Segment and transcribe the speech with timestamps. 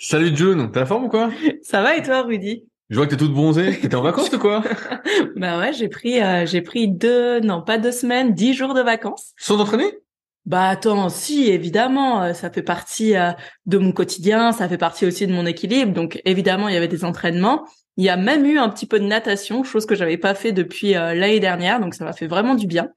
[0.00, 1.28] Salut June, t'as la forme ou quoi?
[1.60, 2.64] Ça va et toi Rudy?
[2.88, 3.80] Je vois que t'es toute bronzée.
[3.80, 4.62] T'étais en vacances ou quoi?
[5.36, 8.80] Bah ouais, j'ai pris euh, j'ai pris deux non pas deux semaines, dix jours de
[8.80, 9.32] vacances.
[9.36, 9.98] Sans entraîner
[10.46, 13.32] Bah attends, si évidemment, euh, ça fait partie euh,
[13.66, 15.92] de mon quotidien, ça fait partie aussi de mon équilibre.
[15.92, 17.66] Donc évidemment, il y avait des entraînements.
[17.96, 20.52] Il y a même eu un petit peu de natation, chose que j'avais pas fait
[20.52, 22.90] depuis l'année dernière, donc ça m'a fait vraiment du bien.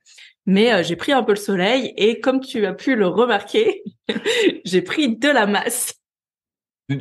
[0.45, 3.81] Mais j'ai pris un peu le soleil et comme tu as pu le remarquer,
[4.63, 6.00] j'ai pris de la masse.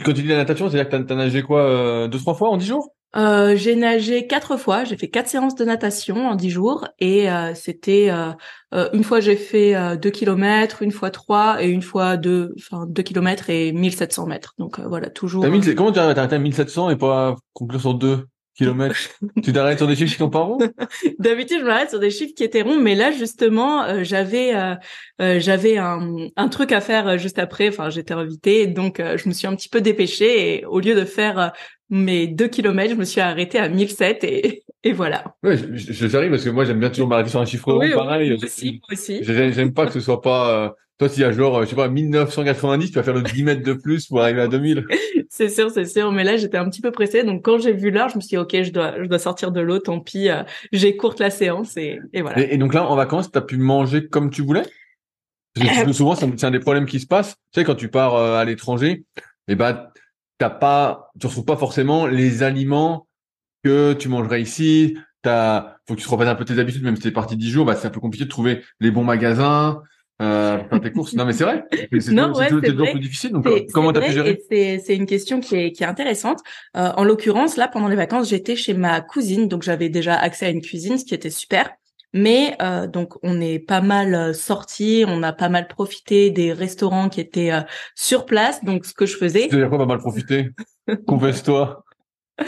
[0.04, 2.56] Quand tu dis la natation, c'est-à-dire que t'as nagé quoi, euh, deux, trois fois en
[2.56, 2.94] dix jours?
[3.16, 4.84] Euh, J'ai nagé quatre fois.
[4.84, 9.18] J'ai fait quatre séances de natation en dix jours et euh, c'était euh, une fois
[9.20, 13.72] j'ai fait deux kilomètres, une fois trois et une fois deux, enfin deux kilomètres et
[13.72, 14.54] 1700 mètres.
[14.58, 15.44] Donc voilà, toujours.
[15.76, 18.26] comment tu as arrêté à 1700 et pas conclure sur deux?
[18.60, 18.96] Kilomètres.
[19.42, 20.58] tu t'arrêtes sur des chiffres qui sont pas ronds?
[21.18, 24.74] D'habitude, je m'arrête sur des chiffres qui étaient ronds, mais là justement, euh, j'avais euh,
[25.22, 27.68] euh, j'avais un, un, truc à faire juste après.
[27.68, 31.04] Enfin, j'étais invitée, donc je me suis un petit peu dépêchée et au lieu de
[31.04, 31.52] faire
[31.88, 35.24] mes deux kilomètres, je me suis arrêtée à 1007 et, et voilà.
[35.42, 37.90] Ouais, je, je, j'arrive parce que moi j'aime bien toujours m'arrêter sur un chiffre rond,
[37.94, 38.32] pareil.
[38.34, 39.24] Aussi, aussi.
[39.24, 42.88] J'aime pas que ce soit pas toi, s'il y a genre, je sais pas, 1990,
[42.90, 44.84] tu vas faire le 10 mètres de plus pour arriver à 2000.
[45.30, 46.12] c'est sûr, c'est sûr.
[46.12, 47.24] Mais là, j'étais un petit peu pressée.
[47.24, 49.50] Donc, quand j'ai vu l'heure, je me suis dit, OK, je dois, je dois sortir
[49.50, 49.78] de l'eau.
[49.78, 52.38] Tant pis, euh, j'ai courte la séance et, et voilà.
[52.40, 54.64] Et, donc là, en vacances, t'as pu manger comme tu voulais?
[55.54, 57.36] Parce que souvent, c'est un des problèmes qui se passent.
[57.50, 59.06] Tu sais, quand tu pars euh, à l'étranger,
[59.48, 59.86] eh ben,
[60.36, 63.08] t'as pas, tu retrouves pas forcément les aliments
[63.64, 64.98] que tu mangerais ici.
[65.22, 67.50] T'as, faut que tu te reprennes un peu tes habitudes, même si t'es parti 10
[67.50, 69.82] jours, bah, c'est un peu compliqué de trouver les bons magasins
[70.20, 71.14] euh, tes courses.
[71.14, 71.64] Non, mais c'est vrai.
[71.98, 73.32] C'est ouais, toujours plus difficile.
[73.32, 76.40] Donc, euh, comment t'as pu gérer C'est une question qui est, qui est intéressante.
[76.76, 80.46] Euh, en l'occurrence, là, pendant les vacances, j'étais chez ma cousine, donc j'avais déjà accès
[80.46, 81.70] à une cuisine, ce qui était super.
[82.12, 86.52] Mais euh, donc on est pas mal euh, sorti, on a pas mal profité des
[86.52, 87.60] restaurants qui étaient euh,
[87.94, 88.64] sur place.
[88.64, 89.46] Donc ce que je faisais.
[89.48, 90.50] Tu veux dire quoi, pas mal profité?
[91.06, 91.84] Confesse-toi.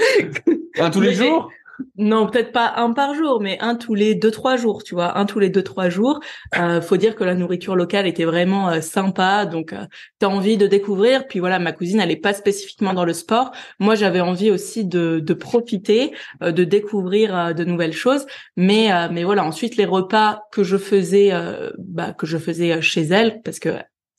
[0.78, 1.50] Un tous les jours?
[1.96, 5.18] Non, peut-être pas un par jour, mais un tous les deux trois jours, tu vois,
[5.18, 6.20] un tous les deux trois jours.
[6.58, 9.86] Euh, faut dire que la nourriture locale était vraiment euh, sympa, donc euh,
[10.18, 11.26] t'as envie de découvrir.
[11.26, 13.52] Puis voilà, ma cousine, elle est pas spécifiquement dans le sport.
[13.78, 16.12] Moi, j'avais envie aussi de, de profiter,
[16.42, 18.26] euh, de découvrir euh, de nouvelles choses.
[18.56, 21.30] Mais mais voilà, ensuite les repas que je faisais,
[21.78, 23.70] bah, que je faisais chez elle, parce que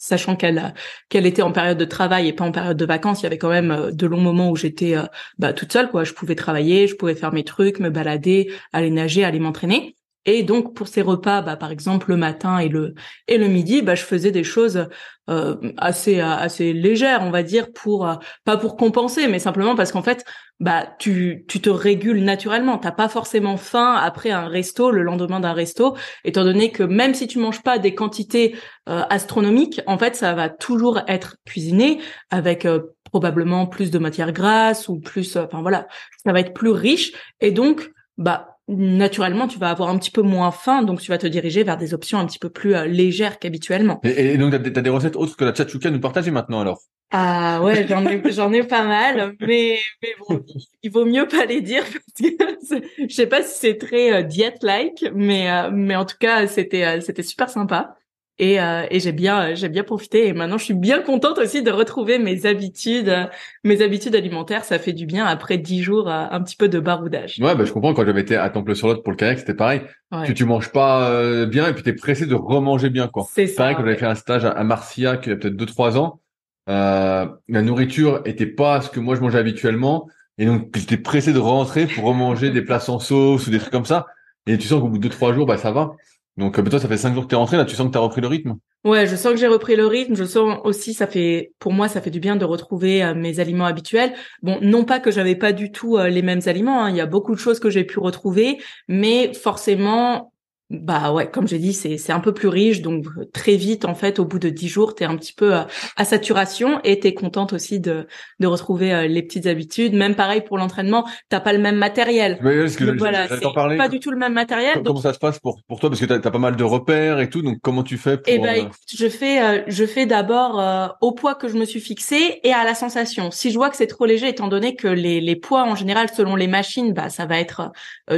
[0.03, 0.73] sachant qu'elle
[1.07, 3.37] qu'elle était en période de travail et pas en période de vacances, il y avait
[3.37, 5.03] quand même euh, de longs moments où j'étais euh,
[5.39, 6.03] bah, toute seule quoi.
[6.03, 9.95] Je pouvais travailler, je pouvais faire mes trucs, me balader, aller nager, aller m'entraîner.
[10.25, 12.95] Et donc pour ces repas, bah, par exemple le matin et le
[13.27, 14.87] et le midi, bah, je faisais des choses
[15.29, 19.93] euh, assez assez légères, on va dire, pour euh, pas pour compenser, mais simplement parce
[19.93, 20.25] qu'en fait,
[20.59, 22.77] bah tu tu te régules naturellement.
[22.77, 27.13] T'as pas forcément faim après un resto, le lendemain d'un resto, étant donné que même
[27.13, 28.55] si tu manges pas des quantités
[28.89, 31.99] euh, astronomiques, en fait, ça va toujours être cuisiné
[32.29, 32.67] avec
[33.03, 35.87] probablement plus de matière grasse ou plus, enfin voilà,
[36.25, 40.21] ça va être plus riche et donc bah naturellement, tu vas avoir un petit peu
[40.21, 42.85] moins faim, donc tu vas te diriger vers des options un petit peu plus euh,
[42.85, 43.99] légères qu'habituellement.
[44.03, 46.79] Et, donc, tu as, des recettes autres que la tchatchouka nous partager maintenant, alors?
[47.15, 50.43] Ah ouais, j'en ai, j'en ai pas mal, mais, mais bon,
[50.81, 52.31] il vaut mieux pas les dire, parce
[52.71, 56.47] que je sais pas si c'est très euh, diète-like, mais, euh, mais en tout cas,
[56.47, 57.95] c'était, c'était super sympa.
[58.39, 61.61] et, euh, et j'ai bien j'ai bien profité et maintenant je suis bien contente aussi
[61.61, 63.25] de retrouver mes habitudes euh,
[63.63, 64.63] mes habitudes alimentaires.
[64.65, 67.37] Ça fait du bien après dix jours euh, un petit peu de baroudage.
[67.39, 67.93] Ouais bah je comprends.
[67.93, 69.81] Quand j'avais été à Temple sur l'autre pour le kayak c'était pareil.
[70.11, 70.25] Ouais.
[70.25, 73.23] tu tu manges pas bien et puis t'es pressé de remanger bien quoi.
[73.29, 75.99] C'est pareil quand j'avais fait un stage à, Marciac il y a peut-être deux trois
[75.99, 76.19] ans
[76.67, 81.39] la nourriture était pas ce que moi je mangeais habituellement et donc j'étais pressé de
[81.39, 84.07] rentrer pour remanger des plats sans sauce ou des trucs comme ça
[84.47, 85.95] et tu sens qu'au bout de deux trois jours bah ça va
[86.37, 88.19] donc toi, ça fait cinq jours que t'es rentré, là, tu sens que t'as repris
[88.19, 88.57] le rythme?
[88.83, 90.15] Ouais, je sens que j'ai repris le rythme.
[90.15, 93.39] Je sens aussi, ça fait, pour moi, ça fait du bien de retrouver euh, mes
[93.39, 94.13] aliments habituels.
[94.41, 96.83] Bon, non pas que j'avais pas du tout euh, les mêmes aliments.
[96.83, 96.89] Hein.
[96.89, 98.57] Il y a beaucoup de choses que j'ai pu retrouver,
[98.87, 100.32] mais forcément,
[100.69, 103.95] bah ouais, comme j'ai dit, c'est c'est un peu plus riche, donc très vite en
[103.95, 105.67] fait, au bout de dix jours, t'es un petit peu à,
[105.97, 108.07] à saturation et t'es contente aussi de
[108.39, 109.93] de retrouver euh, les petites habitudes.
[109.93, 112.39] Même pareil pour l'entraînement, t'as pas le même matériel.
[112.41, 113.41] Mais parce que donc, voilà, c'est
[113.77, 114.81] pas du tout le même matériel.
[114.83, 115.89] Comment ça se passe pour pour toi?
[115.89, 118.25] Parce que t'as as pas mal de repères et tout, donc comment tu fais pour
[118.27, 121.65] Eh ben, écoute, je fais euh, je fais d'abord euh, au poids que je me
[121.65, 123.31] suis fixé et à la sensation.
[123.31, 126.07] Si je vois que c'est trop léger, étant donné que les les poids en général
[126.09, 127.71] selon les machines, bah ça va être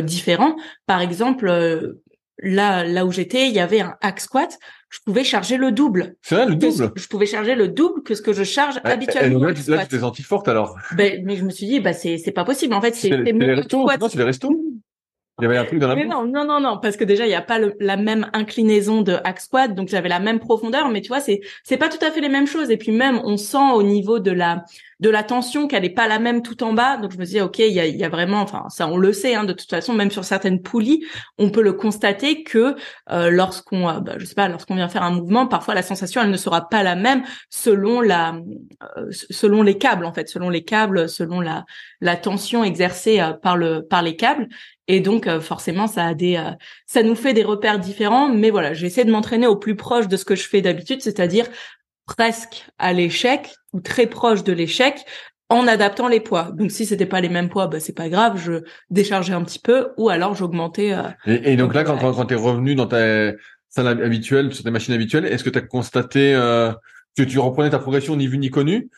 [0.04, 0.56] différent.
[0.86, 1.96] Par exemple
[2.40, 4.58] là là où j'étais, il y avait un hack squat,
[4.90, 6.16] je pouvais charger le double.
[6.22, 6.92] C'est vrai, le double?
[6.96, 9.50] Je pouvais charger le double que ce que je charge habituellement.
[9.50, 10.78] Et là, tu t'es senti forte alors.
[10.96, 12.74] Ben, mais je me suis dit, bah c'est c'est pas possible.
[12.74, 13.86] En fait, c'est les, restos.
[14.00, 14.52] Non, c'est les restos.
[15.40, 17.26] Il y avait un truc dans la Mais non, non, non, non, parce que déjà
[17.26, 20.40] il y a pas le, la même inclinaison de hack squat, donc j'avais la même
[20.40, 22.72] profondeur, mais tu vois, c'est c'est pas tout à fait les mêmes choses.
[22.72, 24.64] Et puis même, on sent au niveau de la
[25.02, 26.98] de la tension qu'elle est pas la même tout en bas.
[26.98, 29.44] Donc je me dis ok, il y a, vraiment, enfin ça on le sait hein,
[29.44, 31.06] de toute façon, même sur certaines poulies,
[31.38, 32.76] on peut le constater que
[33.12, 36.22] euh, lorsqu'on, euh, bah, je sais pas, lorsqu'on vient faire un mouvement, parfois la sensation
[36.22, 38.36] elle ne sera pas la même selon la,
[38.98, 41.66] euh, selon les câbles en fait, selon les câbles, selon la
[42.00, 44.48] la tension exercée par le par les câbles.
[44.88, 46.42] Et donc forcément ça a des,
[46.86, 48.30] ça nous fait des repères différents.
[48.30, 51.48] Mais voilà, j'essaie de m'entraîner au plus proche de ce que je fais d'habitude, c'est-à-dire
[52.06, 55.06] presque à l'échec ou très proche de l'échec
[55.50, 56.52] en adaptant les poids.
[56.54, 59.60] Donc si c'était pas les mêmes poids, bah c'est pas grave, je déchargeais un petit
[59.60, 60.94] peu ou alors j'augmentais.
[60.94, 63.32] Euh, et, donc là, quand, quand, tu es revenu dans ta
[63.70, 66.72] salle habituelle, sur tes machines habituelles, est-ce que tu as constaté euh,
[67.18, 68.90] que tu reprenais ta progression ni vu ni connu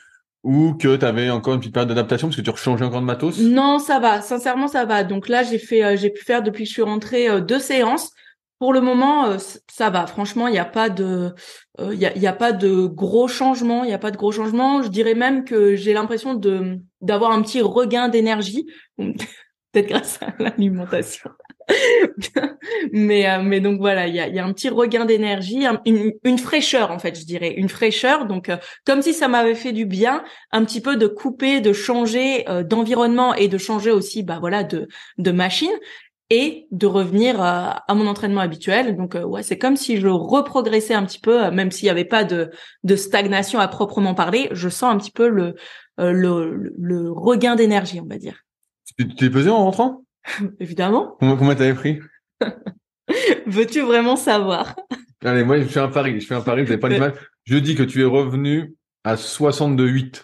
[0.43, 3.05] ou que tu avais encore une petite période d'adaptation parce que tu rechangeais encore de
[3.05, 3.39] matos?
[3.39, 4.21] Non, ça va.
[4.21, 5.03] Sincèrement, ça va.
[5.03, 8.11] Donc là, j'ai fait, euh, j'ai pu faire depuis que je suis rentrée deux séances.
[8.59, 9.37] Pour le moment, euh,
[9.69, 10.07] ça va.
[10.07, 11.33] Franchement, il n'y a pas de,
[11.79, 13.83] il y, a, a pas de gros changements.
[13.83, 14.81] Il y a pas de gros changements.
[14.81, 18.65] Je dirais même que j'ai l'impression de d'avoir un petit regain d'énergie,
[18.97, 21.29] peut-être grâce à l'alimentation.
[22.93, 26.13] mais euh, mais donc voilà, il y a, y a un petit regain d'énergie, une,
[26.23, 28.25] une, fraîcheur en fait, je dirais, une fraîcheur.
[28.25, 31.73] Donc euh, comme si ça m'avait fait du bien, un petit peu de couper, de
[31.73, 34.87] changer d'environnement et de changer aussi, bah voilà, de
[35.17, 35.73] de machine
[36.29, 38.97] et de revenir à, mon entraînement habituel.
[38.97, 42.05] Donc euh, ouais, c'est comme si je reprogressais un petit peu, même s'il n'y avait
[42.05, 42.51] pas de,
[42.83, 44.49] de stagnation à proprement parler.
[44.51, 45.55] Je sens un petit peu le
[45.99, 48.43] euh, le, le, regain d'énergie, on va dire.
[48.97, 50.03] Tu t'es pesé en rentrant?
[50.59, 51.15] Évidemment.
[51.19, 51.99] Combien, combien t'avais pris?
[53.47, 54.75] Veux-tu vraiment savoir?
[55.23, 56.19] Allez, moi je fais un pari.
[56.19, 56.61] Je fais un pari.
[56.61, 57.13] Vous n'avez pas l'image.
[57.45, 60.23] Je dis que tu es revenu à 62,8.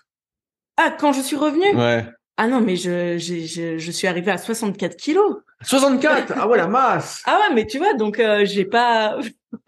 [0.77, 1.75] Ah, quand je suis revenu?
[1.75, 2.05] Ouais.
[2.37, 5.37] Ah non, mais je, je, je suis arrivée à 64 kilos.
[5.63, 9.17] 64 Ah ouais, la masse Ah ouais, mais tu vois, donc euh, j'ai pas...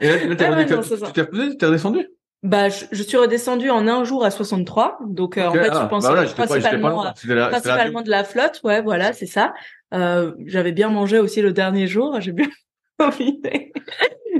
[0.00, 1.26] Et là, là ah ouais, t'es
[1.56, 2.08] tu redescendu
[2.42, 4.98] bah, je, je, suis redescendu en un jour à 63.
[5.06, 8.60] Donc, euh, en fait, ah, je pensais bah principalement, pas, pas principalement de la flotte.
[8.64, 9.54] Ouais, voilà, c'est ça.
[9.94, 12.20] Euh, J'avais bien mangé aussi le dernier jour.
[12.20, 12.48] J'ai bien
[12.98, 13.72] profité.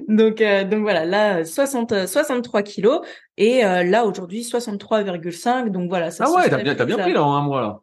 [0.08, 3.00] donc, euh, donc voilà, là, 60, 63 kilos.
[3.36, 5.70] Et euh, là, aujourd'hui, 63,5.
[5.70, 6.10] Donc voilà.
[6.10, 7.80] Ça, ah ouais, t'as bien, as bien pris là en un mois là.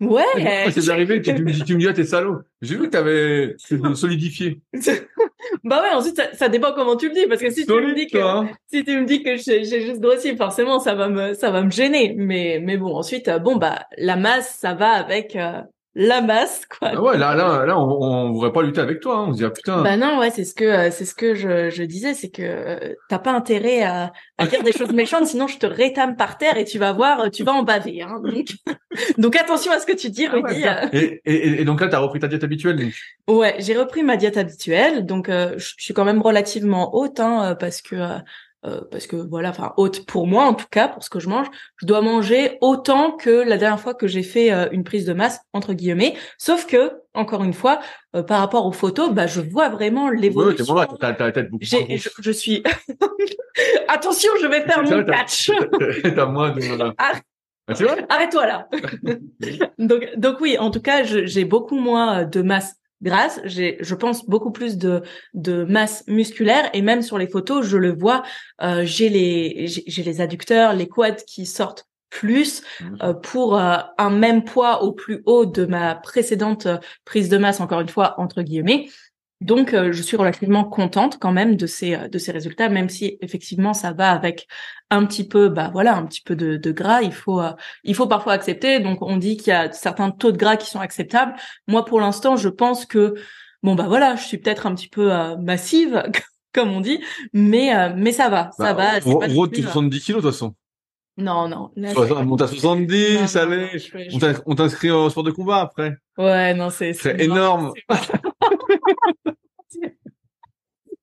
[0.00, 0.70] Ouais.
[0.70, 2.38] C'est arrivé, tu, me dis, tu me dis, ah, t'es salaud.
[2.62, 3.56] J'ai vu que t'avais
[3.96, 4.60] solidifié.
[5.64, 7.94] bah ouais, ensuite, ça, ça, dépend comment tu le dis, parce que si tu me
[7.94, 8.18] dis que,
[8.72, 11.70] si tu me dis que j'ai juste grossi, forcément, ça va me, ça va me
[11.70, 12.14] gêner.
[12.16, 15.62] Mais, mais bon, ensuite, bon, bah, la masse, ça va avec, euh,
[16.00, 16.92] la masse quoi.
[16.94, 19.26] Ah ouais, là là là on, on voudrait pas lutter avec toi, hein.
[19.28, 19.82] on se dit ah, putain.
[19.82, 22.42] Bah non, ouais, c'est ce que euh, c'est ce que je, je disais, c'est que
[22.42, 26.38] euh, t'as pas intérêt à, à dire des choses méchantes, sinon je te rétame par
[26.38, 28.02] terre et tu vas voir, tu vas en baver.
[28.02, 28.20] Hein.
[28.22, 28.46] Donc,
[29.18, 30.64] donc attention à ce que tu dis, Rudy.
[30.64, 32.76] Ah et, et, et, donc là, t'as repris ta diète habituelle.
[32.76, 32.94] Donc.
[33.26, 37.82] Ouais, j'ai repris ma diète habituelle, donc je suis quand même relativement haute, hein, parce
[37.82, 38.18] que euh,
[38.62, 41.46] parce que voilà, enfin haute pour moi en tout cas pour ce que je mange,
[41.76, 45.12] je dois manger autant que la dernière fois que j'ai fait euh, une prise de
[45.12, 46.16] masse entre guillemets.
[46.38, 47.80] Sauf que encore une fois,
[48.14, 50.74] euh, par rapport aux photos, bah je vois vraiment l'évolution.
[50.74, 52.62] Ouais, t'as la tête beaucoup je, je, suis.
[53.88, 55.50] Attention, je vais faire mon catch.
[56.14, 56.60] T'as moins de.
[56.98, 57.74] Ah,
[58.08, 58.68] Arrête-toi là.
[59.78, 64.26] donc donc oui, en tout cas, j'ai beaucoup moins de masse grasse, j'ai, je pense,
[64.26, 65.02] beaucoup plus de
[65.34, 68.22] de masse musculaire et même sur les photos, je le vois,
[68.62, 72.96] euh, j'ai les j'ai les adducteurs, les quads qui sortent plus mmh.
[73.02, 76.66] euh, pour euh, un même poids au plus haut de ma précédente
[77.04, 78.88] prise de masse, encore une fois entre guillemets.
[79.40, 82.88] Donc, euh, je suis relativement contente quand même de ces euh, de ces résultats, même
[82.88, 84.48] si effectivement ça va avec
[84.90, 87.02] un petit peu, bah voilà, un petit peu de, de gras.
[87.02, 87.52] Il faut euh,
[87.84, 88.80] il faut parfois accepter.
[88.80, 91.34] Donc, on dit qu'il y a certains taux de gras qui sont acceptables.
[91.68, 93.14] Moi, pour l'instant, je pense que
[93.62, 96.02] bon bah voilà, je suis peut-être un petit peu massive,
[96.52, 97.00] comme on dit,
[97.32, 99.10] mais mais ça va, ça bah, va.
[99.12, 100.54] En gros, tu 70 kilos de toute façon.
[101.16, 101.70] Non, non.
[101.76, 103.70] Là, on monte à 70, allez.
[104.46, 105.96] on t'inscrit au sport de combat après.
[106.16, 107.72] Ouais, non, c'est c'est énorme.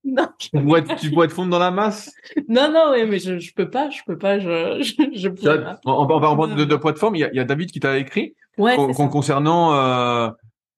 [0.03, 0.27] non.
[0.37, 2.13] Tu être, tu pourrais fondre dans la masse?
[2.47, 5.79] Non, non, oui, mais je, je peux pas, je peux pas, je, je, je pas.
[5.85, 7.97] En, parlant de, de poids de forme, il y a, y a David qui t'a
[7.97, 10.29] écrit ouais, concernant euh,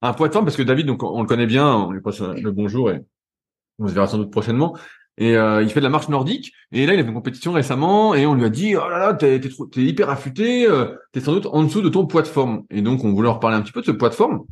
[0.02, 2.22] un poids de forme, parce que David, donc on le connaît bien, on lui passe
[2.22, 3.02] le bonjour et
[3.80, 4.78] on se verra sans doute prochainement.
[5.18, 6.54] Et euh, il fait de la marche nordique.
[6.72, 9.00] Et là, il a fait une compétition récemment et on lui a dit oh là
[9.00, 12.28] là, t'es t'es hyper affûté, euh, t'es sans doute en dessous de ton poids de
[12.28, 12.64] forme.
[12.70, 14.46] Et donc, on voulait en reparler un petit peu de ce poids de forme,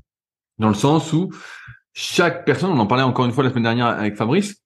[0.58, 1.30] dans le sens où
[1.96, 4.62] chaque personne, on en parlait encore une fois la semaine dernière avec Fabrice,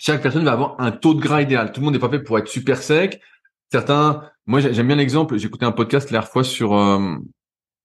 [0.00, 1.70] chaque personne va avoir un taux de gras idéal.
[1.70, 3.20] Tout le monde n'est pas fait pour être super sec.
[3.70, 5.36] Certains, moi j'aime bien l'exemple.
[5.36, 7.14] Écouté un podcast la fois sur, euh,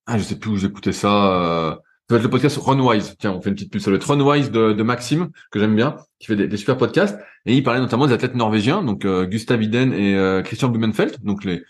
[0.08, 1.34] ah je sais plus où j'écoutais ça.
[1.34, 3.16] Euh, ça va être le podcast Runwise.
[3.20, 3.82] Tiens, on fait une petite pub.
[3.82, 7.20] Va être Runwise de, Maxime que j'aime bien, qui fait des, super podcasts.
[7.46, 11.22] Et il parlait notamment des athlètes norvégiens, donc euh, Gustav Iden et euh, Christian Blumenfeld,
[11.24, 11.64] donc les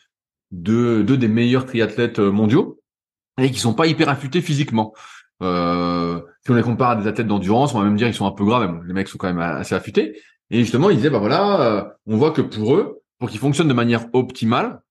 [0.52, 2.80] deux, deux des meilleurs triathlètes mondiaux,
[3.40, 4.94] et qui sont pas hyper affûtés physiquement.
[5.42, 8.28] Euh, si on les compare à des athlètes d'endurance, on va même dire qu'ils sont
[8.28, 10.20] un peu gras, les mecs sont quand même assez affûtés.
[10.50, 13.68] Et justement, ils disaient, bah voilà, euh, on voit que pour eux, pour qu'ils fonctionnent
[13.68, 14.82] de manière optimale,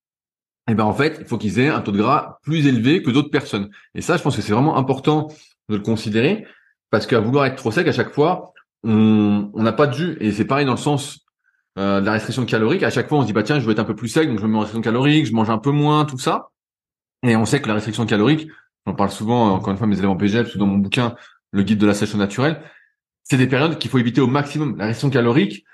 [0.68, 3.10] eh ben en fait, il faut qu'ils aient un taux de gras plus élevé que
[3.10, 3.70] d'autres personnes.
[3.94, 5.28] Et ça, je pense que c'est vraiment important
[5.68, 6.46] de le considérer,
[6.90, 8.52] parce qu'à vouloir être trop sec à chaque fois,
[8.82, 10.16] on n'a pas de jus.
[10.20, 11.26] Et c'est pareil dans le sens
[11.78, 12.82] euh, de la restriction calorique.
[12.82, 14.28] À chaque fois, on se dit bah tiens, je veux être un peu plus sec,
[14.28, 16.50] donc je me mets en restriction calorique, je mange un peu moins, tout ça.
[17.22, 18.48] Et on sait que la restriction calorique,
[18.86, 21.14] j'en parle souvent, encore une fois, mes élèves en PGF, ou dans mon bouquin,
[21.52, 22.62] le guide de la sèche naturelle,
[23.24, 24.76] c'est des périodes qu'il faut éviter au maximum.
[24.76, 25.64] La restriction calorique,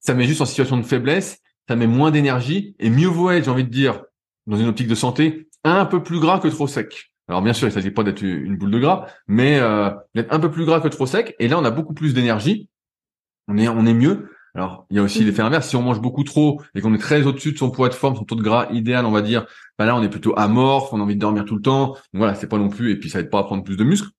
[0.00, 3.44] ça met juste en situation de faiblesse, ça met moins d'énergie, et mieux vaut être,
[3.44, 4.02] j'ai envie de dire,
[4.46, 7.12] dans une optique de santé, un peu plus gras que trop sec.
[7.28, 10.40] Alors bien sûr, il s'agit pas d'être une boule de gras, mais euh, d'être un
[10.40, 11.36] peu plus gras que trop sec.
[11.38, 12.68] Et là, on a beaucoup plus d'énergie.
[13.46, 14.30] On est, on est mieux.
[14.54, 15.68] Alors, il y a aussi l'effet inverse.
[15.68, 18.16] Si on mange beaucoup trop et qu'on est très au-dessus de son poids de forme,
[18.16, 19.46] son taux de gras idéal, on va dire,
[19.78, 21.88] bah là, on est plutôt amorphe, on a envie de dormir tout le temps.
[21.88, 23.84] Donc voilà, c'est pas non plus, et puis ça aide pas à prendre plus de
[23.84, 24.10] muscles.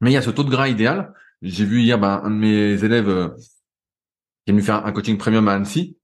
[0.00, 1.14] Mais il y a ce taux de gras idéal.
[1.42, 3.28] J'ai vu hier bah, un de mes élèves euh,
[4.44, 5.96] qui est venu faire un coaching premium à Annecy,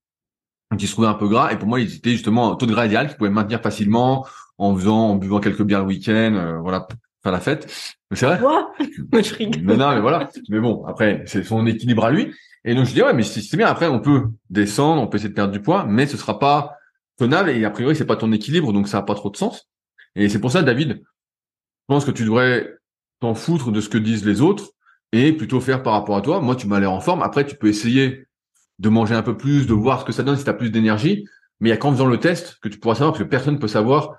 [0.78, 2.72] qui se trouvait un peu gras, et pour moi, il était justement un taux de
[2.72, 4.26] gras idéal qu'il pouvait maintenir facilement
[4.56, 6.86] en faisant, en buvant quelques bières le week-end, euh, voilà,
[7.22, 7.96] faire la fête.
[8.10, 8.38] Mais c'est vrai.
[8.38, 8.72] Quoi?
[9.12, 9.62] Je rigole.
[9.62, 10.30] Mais non, mais voilà.
[10.48, 12.32] Mais bon, après, c'est son équilibre à lui.
[12.64, 13.66] Et donc je dis ouais, mais c'est bien.
[13.66, 16.76] Après, on peut descendre, on peut essayer de perdre du poids, mais ce sera pas
[17.16, 19.68] tenable et a priori c'est pas ton équilibre, donc ça a pas trop de sens.
[20.14, 22.74] Et c'est pour ça, David, je pense que tu devrais
[23.20, 24.70] t'en foutre de ce que disent les autres
[25.12, 26.40] et plutôt faire par rapport à toi.
[26.40, 27.22] Moi, tu m'as l'air en forme.
[27.22, 28.26] Après, tu peux essayer
[28.78, 30.70] de manger un peu plus, de voir ce que ça donne si tu as plus
[30.70, 31.26] d'énergie.
[31.60, 33.54] Mais il y a qu'en faisant le test que tu pourras savoir, parce que personne
[33.54, 34.16] ne peut savoir.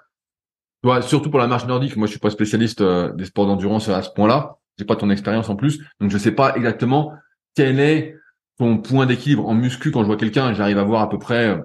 [1.01, 4.01] Surtout pour la marche nordique, moi je suis pas spécialiste euh, des sports d'endurance à
[4.01, 4.57] ce point-là.
[4.79, 7.13] J'ai pas ton expérience en plus, donc je sais pas exactement
[7.55, 8.15] quel est
[8.61, 9.89] ton point d'équilibre en muscu.
[9.89, 11.57] Quand je vois quelqu'un, j'arrive à voir à peu près, euh,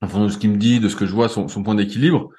[0.00, 1.74] en fonction de ce qu'il me dit, de ce que je vois, son, son point
[1.74, 2.30] d'équilibre.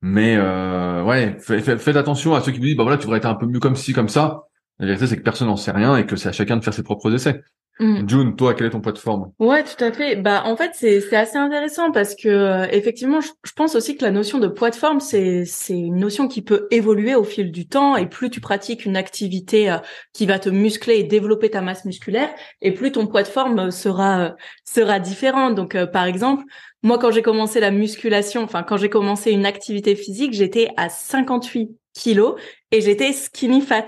[0.00, 3.26] Mais euh, ouais, faites, attention à ceux qui me disent, bah voilà, tu devrais être
[3.26, 4.44] un peu mieux comme ci, comme ça.
[4.78, 6.72] La vérité, c'est que personne n'en sait rien et que c'est à chacun de faire
[6.72, 7.42] ses propres essais.
[7.80, 8.08] Mmh.
[8.08, 10.14] June, toi, quel est ton poids de forme Ouais, tout à fait.
[10.14, 14.04] Bah, en fait, c'est c'est assez intéressant parce que euh, effectivement, je, pense aussi que
[14.04, 17.50] la notion de poids de forme, c'est c'est une notion qui peut évoluer au fil
[17.50, 19.78] du temps et plus tu pratiques une activité euh,
[20.12, 22.30] qui va te muscler et développer ta masse musculaire,
[22.62, 25.50] et plus ton poids de forme sera sera différent.
[25.50, 26.44] Donc, par exemple,
[26.84, 30.88] moi, quand j'ai commencé la musculation, enfin quand j'ai commencé une activité physique, j'étais à
[30.88, 32.34] 58 kilos
[32.70, 33.86] et j'étais skinny fat.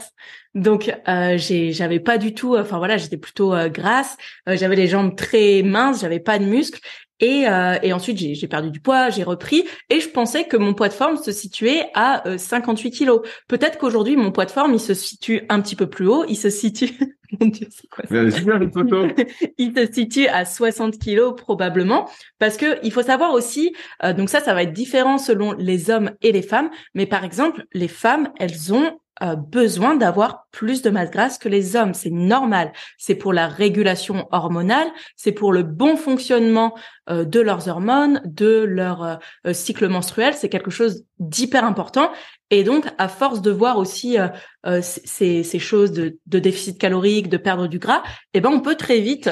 [0.57, 4.17] Donc euh, j'avais pas du tout, enfin voilà, j'étais plutôt euh, grasse,
[4.49, 6.81] euh, j'avais les jambes très minces, j'avais pas de muscles.
[7.21, 10.75] Et, euh, et ensuite, j'ai perdu du poids, j'ai repris, et je pensais que mon
[10.75, 13.23] poids de forme se situait à 58 kilos.
[13.49, 16.37] Peut-être qu'aujourd'hui, mon poids de forme, il se situe un petit peu plus haut, il
[16.37, 16.91] se situe
[17.41, 18.15] Mon Dieu, c'est quoi ça
[19.59, 22.09] Il se situe à 60 kilos probablement,
[22.39, 25.91] parce que il faut savoir aussi, euh, donc ça, ça va être différent selon les
[25.91, 30.83] hommes et les femmes, mais par exemple, les femmes, elles ont euh, besoin d'avoir plus
[30.83, 31.95] de masse grasse que les hommes.
[31.95, 32.73] C'est normal.
[32.99, 36.75] C'est pour la régulation hormonale, c'est pour le bon fonctionnement
[37.09, 39.19] euh, de leurs hormones, de leur
[39.53, 40.35] cycle menstruel.
[40.35, 42.11] C'est quelque chose d'hyper important.
[42.51, 44.17] Et donc, à force de voir aussi
[44.83, 48.03] ces, ces choses de, de déficit calorique, de perdre du gras,
[48.35, 49.31] eh ben on peut très vite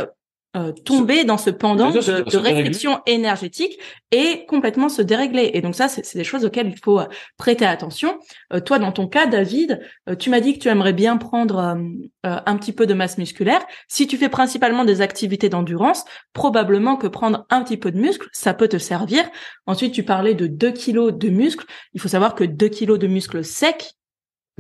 [0.56, 3.76] euh, tomber dans ce pendant de, de restriction énergétique
[4.12, 5.50] et complètement se dérégler.
[5.54, 7.06] Et donc ça, c'est des choses auxquelles il faut euh,
[7.37, 8.20] prêter attention.
[8.52, 9.80] Euh, toi, dans ton cas, David,
[10.20, 11.76] tu m'as dit que tu aimerais bien prendre
[12.23, 13.64] un petit peu de masse musculaire.
[13.88, 18.28] Si tu fais principalement des activités d'endurance, probablement que prendre un petit peu de muscle,
[18.32, 19.25] ça peut te servir.
[19.66, 21.64] Ensuite, tu parlais de 2 kilos de muscle.
[21.94, 23.94] Il faut savoir que 2 kilos de muscle sec,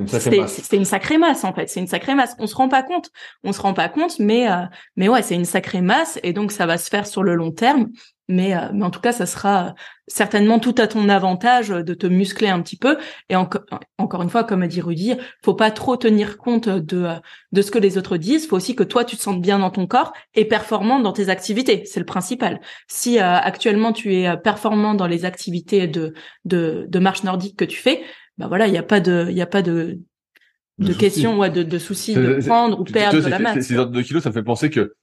[0.06, 2.34] c'est une sacrée masse en fait, c'est une sacrée masse.
[2.38, 3.10] On se rend pas compte,
[3.44, 4.64] on se rend pas compte, mais euh,
[4.96, 7.52] mais ouais, c'est une sacrée masse et donc ça va se faire sur le long
[7.52, 7.90] terme.
[8.26, 9.74] Mais euh, mais en tout cas, ça sera
[10.06, 12.96] certainement tout à ton avantage de te muscler un petit peu.
[13.28, 17.08] Et encore une fois, comme a dit Rudy, faut pas trop tenir compte de
[17.52, 18.48] de ce que les autres disent.
[18.48, 21.28] Faut aussi que toi tu te sentes bien dans ton corps et performant dans tes
[21.28, 21.84] activités.
[21.84, 22.60] C'est le principal.
[22.88, 27.64] Si euh, actuellement tu es performant dans les activités de de de marche nordique que
[27.64, 28.02] tu fais
[28.38, 29.98] bah voilà, il n'y a pas de, il y a pas de,
[30.78, 33.66] de, de question, ouais, de, de souci de prendre ou perdre de la masse.
[33.66, 34.94] Ces ordres de kilos, ça me fait penser que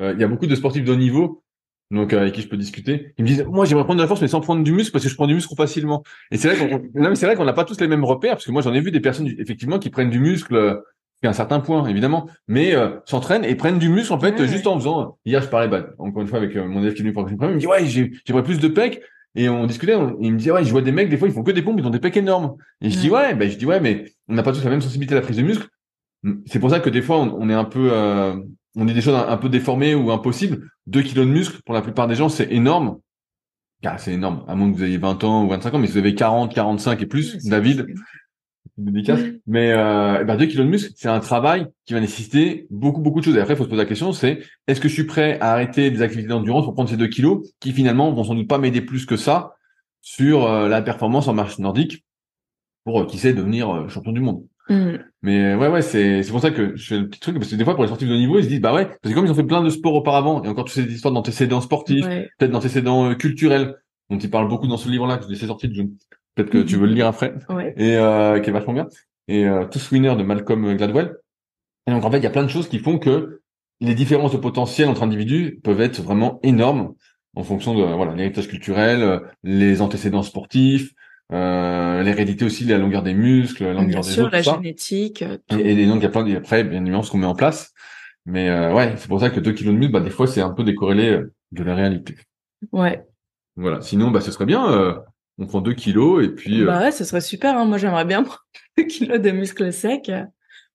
[0.00, 1.42] euh, il y a beaucoup de sportifs de haut niveau,
[1.90, 3.14] donc euh, avec qui je peux discuter.
[3.18, 5.04] Ils me disent, moi, j'aimerais prendre de la force, mais sans prendre du muscle, parce
[5.04, 6.02] que je prends du muscle facilement.
[6.30, 8.34] Et c'est vrai qu'on, non, mais c'est vrai qu'on n'a pas tous les mêmes repères,
[8.34, 10.54] parce que moi, j'en ai vu des personnes effectivement qui prennent du muscle.
[10.54, 10.76] Euh,
[11.24, 14.68] à un certain point, évidemment, mais euh, s'entraînent et prennent du muscle en fait juste
[14.68, 15.18] en faisant.
[15.24, 17.30] Hier, je parlais bah, encore une fois avec mon élève qui est venu pour le
[17.32, 19.02] il me dit ouais, j'aimerais plus de pecs,
[19.34, 21.42] et on discutait, il me disait, ouais, je vois des mecs, des fois, ils font
[21.42, 22.56] que des pompes, ils ont des pecs énormes.
[22.80, 24.80] Et je dis, ouais, ben, je dis, ouais, mais on n'a pas tous la même
[24.80, 25.68] sensibilité à la prise de muscle.
[26.46, 28.36] C'est pour ça que des fois, on, est un peu, euh,
[28.74, 30.68] on dit des choses un, peu déformées ou impossibles.
[30.86, 32.98] 2 kilos de muscle, pour la plupart des gens, c'est énorme.
[33.84, 34.44] Ah, c'est énorme.
[34.48, 36.52] À moins que vous ayez 20 ans ou 25 ans, mais si vous avez 40,
[36.52, 37.86] 45 et plus, David,
[39.46, 43.20] mais euh, ben 2 kilos de muscle, c'est un travail qui va nécessiter beaucoup, beaucoup
[43.20, 43.36] de choses.
[43.36, 45.52] Et après, il faut se poser la question, c'est est-ce que je suis prêt à
[45.52, 48.58] arrêter des activités d'endurance pour prendre ces 2 kilos qui finalement vont sans doute pas
[48.58, 49.54] m'aider plus que ça
[50.00, 52.04] sur euh, la performance en marche nordique
[52.84, 54.44] pour, euh, qui sait, devenir euh, champion du monde.
[54.68, 54.96] Mm.
[55.22, 57.56] Mais ouais, ouais, c'est c'est pour ça que je fais le petit truc parce que
[57.56, 59.26] des fois pour les sportifs de niveau, ils se disent bah ouais, parce que comme
[59.26, 62.50] ils ont fait plein de sports auparavant et encore toutes ces histoires d'antécédents sportifs, peut-être
[62.50, 63.74] d'antécédents culturels
[64.10, 65.74] dont ils parlent beaucoup dans ce livre-là que je laissé sortir de
[66.38, 67.34] peut-être que tu veux le lire après,
[67.76, 68.88] et euh, qui est vachement bien.
[69.26, 71.16] Et euh, Tous Winner de Malcolm Gladwell.
[71.86, 73.40] Et donc en fait, il y a plein de choses qui font que
[73.80, 76.94] les différences de potentiel entre individus peuvent être vraiment énormes
[77.36, 80.92] en fonction de voilà l'héritage culturel, les antécédents sportifs,
[81.32, 85.22] euh, l'hérédité aussi, la longueur des muscles, la longueur des sûr, la génétique.
[85.50, 87.72] Et, donc il y a plein de, après bien évidemment ce qu'on met en place.
[88.26, 90.40] Mais euh, ouais, c'est pour ça que 2 kilos de muscle, bah des fois c'est
[90.40, 92.16] un peu décorrélé euh, de la réalité.
[92.72, 93.04] Ouais.
[93.56, 93.80] Voilà.
[93.80, 94.70] Sinon, bah ce serait bien.
[94.70, 94.94] Euh,
[95.38, 96.62] on prend 2 kilos et puis.
[96.62, 97.56] Euh, bah ouais, ce serait super.
[97.56, 97.64] Hein.
[97.64, 98.44] Moi, j'aimerais bien prendre
[98.76, 100.10] 2 kilos de muscles secs.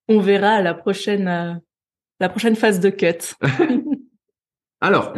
[0.07, 1.53] On verra à la prochaine, euh,
[2.19, 3.35] la prochaine phase de cut.
[4.81, 5.13] Alors,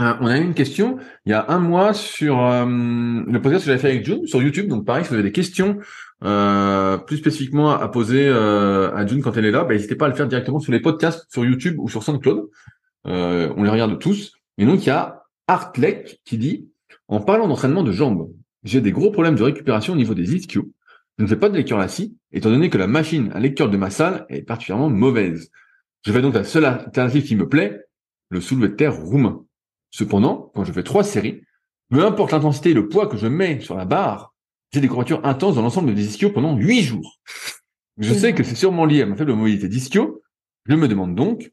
[0.00, 3.78] euh, on a une question il y a un mois sur le podcast que j'avais
[3.78, 4.68] fait avec June sur YouTube.
[4.68, 5.78] Donc pareil, si vous avez des questions
[6.20, 10.14] plus spécifiquement à poser à June quand elle est là, bah, n'hésitez pas à le
[10.14, 12.48] faire directement sur les podcasts sur YouTube ou sur SoundCloud.
[13.04, 14.32] on les regarde tous.
[14.58, 16.70] Et donc il y a Artlek qui dit
[17.08, 18.30] en parlant d'entraînement de jambes,
[18.62, 20.70] j'ai des gros problèmes de récupération au niveau des ischios.
[21.18, 23.76] Je ne fais pas de lecture assis, étant donné que la machine à lecture de
[23.76, 25.50] ma salle est particulièrement mauvaise.
[26.04, 27.80] Je fais donc la seule alternative qui me plaît,
[28.30, 29.44] le soulevé de terre roumain.
[29.90, 31.42] Cependant, quand je fais trois séries,
[31.90, 34.34] peu importe l'intensité et le poids que je mets sur la barre,
[34.72, 37.20] j'ai des courbatures intenses dans l'ensemble des ischios pendant huit jours.
[37.98, 40.22] Je sais que c'est sûrement lié à ma faible mobilité d'ischio.
[40.66, 41.52] Je me demande donc,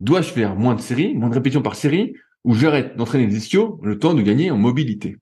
[0.00, 3.80] dois-je faire moins de séries, moins de répétitions par série, ou j'arrête d'entraîner les ischios
[3.82, 5.16] le temps de gagner en mobilité.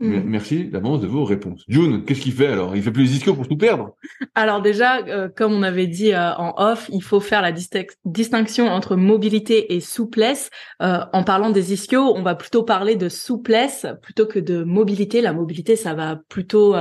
[0.00, 0.22] Mm.
[0.24, 1.64] Merci d'avance de vos réponses.
[1.68, 2.74] June, qu'est-ce qu'il fait alors?
[2.74, 3.94] Il fait plus les ischios pour tout perdre?
[4.34, 7.52] Alors déjà, euh, comme on avait dit euh, en off, il faut faire la
[8.04, 10.50] distinction entre mobilité et souplesse.
[10.82, 15.20] Euh, en parlant des ischios, on va plutôt parler de souplesse plutôt que de mobilité.
[15.20, 16.74] La mobilité, ça va plutôt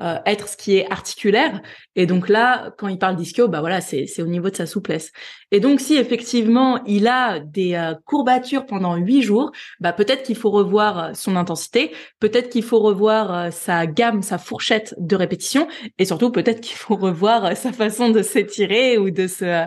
[0.00, 1.60] euh, être ce qui est articulaire.
[1.96, 4.64] Et donc là, quand il parle d'ischio, bah voilà, c'est c'est au niveau de sa
[4.64, 5.10] souplesse.
[5.50, 10.36] Et donc si effectivement il a des euh, courbatures pendant huit jours, bah peut-être qu'il
[10.36, 15.66] faut revoir euh, son intensité, peut-être qu'il faut revoir sa gamme, sa fourchette de répétition,
[15.98, 19.66] et surtout peut-être qu'il faut revoir sa façon de s'étirer ou de se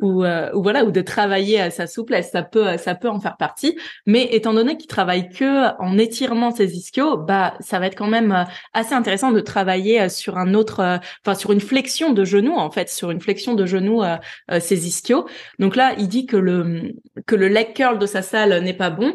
[0.00, 2.30] ou, ou voilà ou de travailler sa souplesse.
[2.32, 3.78] Ça peut ça peut en faire partie.
[4.06, 8.08] Mais étant donné qu'il travaille que en étirement ses ischios, bah ça va être quand
[8.08, 12.24] même assez intéressant de travailler travailler sur un autre, euh, enfin sur une flexion de
[12.24, 14.16] genou en fait, sur une flexion de genou euh,
[14.50, 15.26] euh, ses ischios.
[15.58, 16.94] Donc là, il dit que le
[17.26, 19.14] que le leg curl de sa salle n'est pas bon.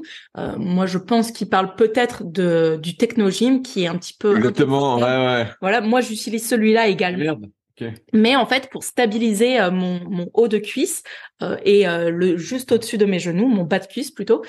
[0.57, 4.97] moi, je pense qu'il parle peut-être de du technogym qui est un petit peu exactement.
[4.97, 5.47] Ouais, ouais.
[5.61, 7.39] Voilà, moi j'utilise celui-là également.
[8.13, 11.03] Mais en fait, pour stabiliser mon, mon, haut de cuisse
[11.65, 14.43] et le juste au-dessus de mes genoux, mon bas de cuisse plutôt,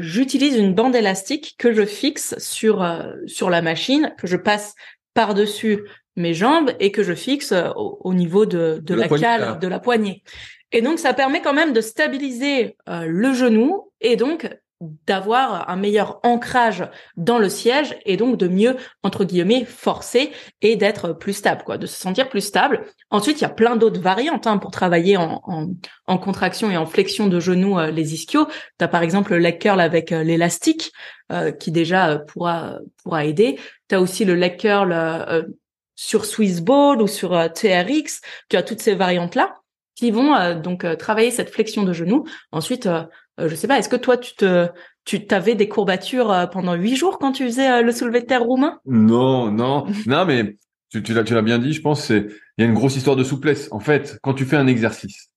[0.00, 2.84] j'utilise une bande élastique que je fixe sur
[3.26, 4.74] sur la machine, que je passe
[5.18, 5.82] par-dessus
[6.14, 10.22] mes jambes et que je fixe au, niveau de, de, la, cale, de la poignée.
[10.70, 14.48] Et donc, ça permet quand même de stabiliser le genou et donc
[14.80, 20.30] d'avoir un meilleur ancrage dans le siège et donc de mieux entre guillemets forcer
[20.62, 22.84] et d'être plus stable quoi de se sentir plus stable.
[23.10, 25.42] Ensuite il y a plein d'autres variantes hein, pour travailler en,
[26.06, 28.46] en, contraction et en flexion de genoux euh, les ischios.
[28.78, 30.92] Tu as par exemple le leg curl avec euh, l'élastique
[31.32, 35.46] euh, qui déjà pourra pourra aider tu as aussi le leg curl
[35.94, 39.56] sur Swiss Ball ou sur TRX tu as toutes ces variantes là
[39.94, 42.88] qui vont donc travailler cette flexion de genoux ensuite
[43.38, 44.68] euh, je sais pas, est-ce que toi tu te
[45.04, 48.26] tu t'avais des courbatures euh, pendant huit jours quand tu faisais euh, le soulevé de
[48.26, 48.78] terre roumain?
[48.84, 50.56] Non, non, non, mais
[50.90, 51.72] tu, tu l'as tu l'as bien dit.
[51.72, 53.68] Je pense c'est il y a une grosse histoire de souplesse.
[53.70, 55.30] En fait, quand tu fais un exercice,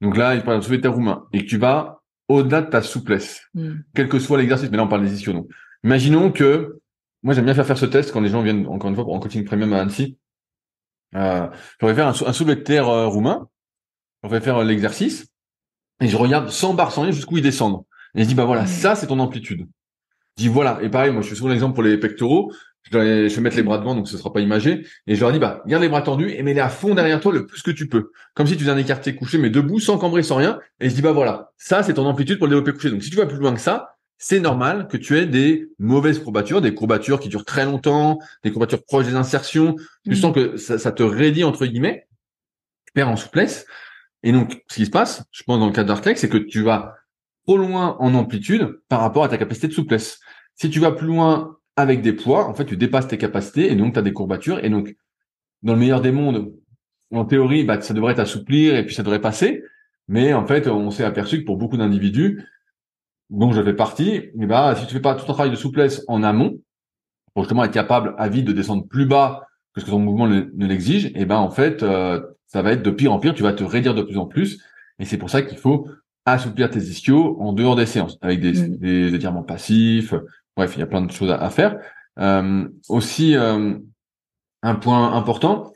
[0.00, 2.70] donc là il parle de soulevé de terre roumain et que tu vas au-delà de
[2.70, 3.74] ta souplesse, hmm.
[3.94, 4.70] quel que soit l'exercice.
[4.70, 5.32] Mais là on parle des ischios.
[5.32, 5.48] Donc,
[5.84, 6.80] imaginons que
[7.22, 9.20] moi j'aime bien faire faire ce test quand les gens viennent encore une fois en
[9.20, 10.18] coaching premium à Annecy.
[11.14, 11.48] Euh,
[11.80, 13.48] j'aurais faire un, un soulevé de terre roumain.
[14.22, 15.26] On faire l'exercice
[16.02, 17.84] et je regarde sans barre, sans rien, jusqu'où ils descendent.
[18.14, 19.66] Et je dis, bah voilà, ça, c'est ton amplitude.
[20.36, 20.78] Je dis, voilà.
[20.82, 22.52] Et pareil, moi, je fais souvent l'exemple pour les pectoraux.
[22.82, 24.84] Je vais, je vais mettre les bras devant, donc ce sera pas imagé.
[25.06, 27.32] Et je leur dis, bah, garde les bras tendus et mets-les à fond derrière toi
[27.32, 28.10] le plus que tu peux.
[28.34, 30.58] Comme si tu faisais un écarté couché, mais debout, sans cambrer, sans rien.
[30.80, 32.90] Et je dis, bah voilà, ça, c'est ton amplitude pour le développer couché.
[32.90, 36.20] Donc, si tu vas plus loin que ça, c'est normal que tu aies des mauvaises
[36.20, 39.74] courbatures, des courbatures qui durent très longtemps, des courbatures proches des insertions.
[40.04, 40.14] Tu mmh.
[40.14, 42.06] sens que ça, ça te raidit, entre guillemets.
[42.86, 43.66] Tu perds en souplesse.
[44.22, 46.62] Et donc, ce qui se passe, je pense dans le cas d'Artec, c'est que tu
[46.62, 46.94] vas
[47.44, 50.20] trop loin en amplitude par rapport à ta capacité de souplesse.
[50.54, 53.74] Si tu vas plus loin avec des poids, en fait, tu dépasses tes capacités et
[53.74, 54.64] donc tu as des courbatures.
[54.64, 54.94] Et donc,
[55.64, 56.54] dans le meilleur des mondes,
[57.10, 59.64] en théorie, bah, ça devrait t'assouplir et puis ça devrait passer.
[60.06, 62.44] Mais en fait, on s'est aperçu que pour beaucoup d'individus,
[63.30, 66.04] dont je fais partie, et bah, si tu fais pas tout ton travail de souplesse
[66.08, 66.60] en amont,
[67.34, 70.28] pour justement être capable à vide de descendre plus bas que ce que ton mouvement
[70.28, 73.42] ne l'exige, et ben en fait, euh, ça va être de pire en pire, tu
[73.42, 74.62] vas te raidir de plus en plus.
[74.98, 75.88] Et c'est pour ça qu'il faut
[76.26, 78.76] assouplir tes ischios en dehors des séances, avec des, mm.
[78.76, 80.14] des étirements passifs.
[80.56, 81.78] Bref, il y a plein de choses à, faire.
[82.18, 83.74] Euh, aussi, euh,
[84.62, 85.72] un point important,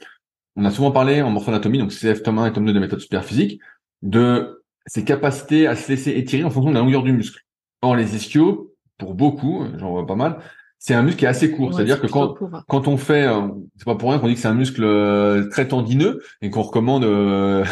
[0.56, 3.00] on a souvent parlé en morphoanatomie, donc CF tome 1 et tome 2 des méthodes
[3.00, 3.60] superphysiques,
[4.02, 7.40] de ses capacités à se laisser étirer en fonction de la longueur du muscle.
[7.82, 10.38] Or, les ischios, pour beaucoup, j'en vois pas mal,
[10.78, 11.74] c'est un muscle qui est assez court.
[11.74, 12.34] C'est-à-dire que quand,
[12.68, 15.48] quand on fait, euh, c'est pas pour rien qu'on dit que c'est un muscle euh,
[15.48, 17.64] très tendineux et qu'on recommande, euh,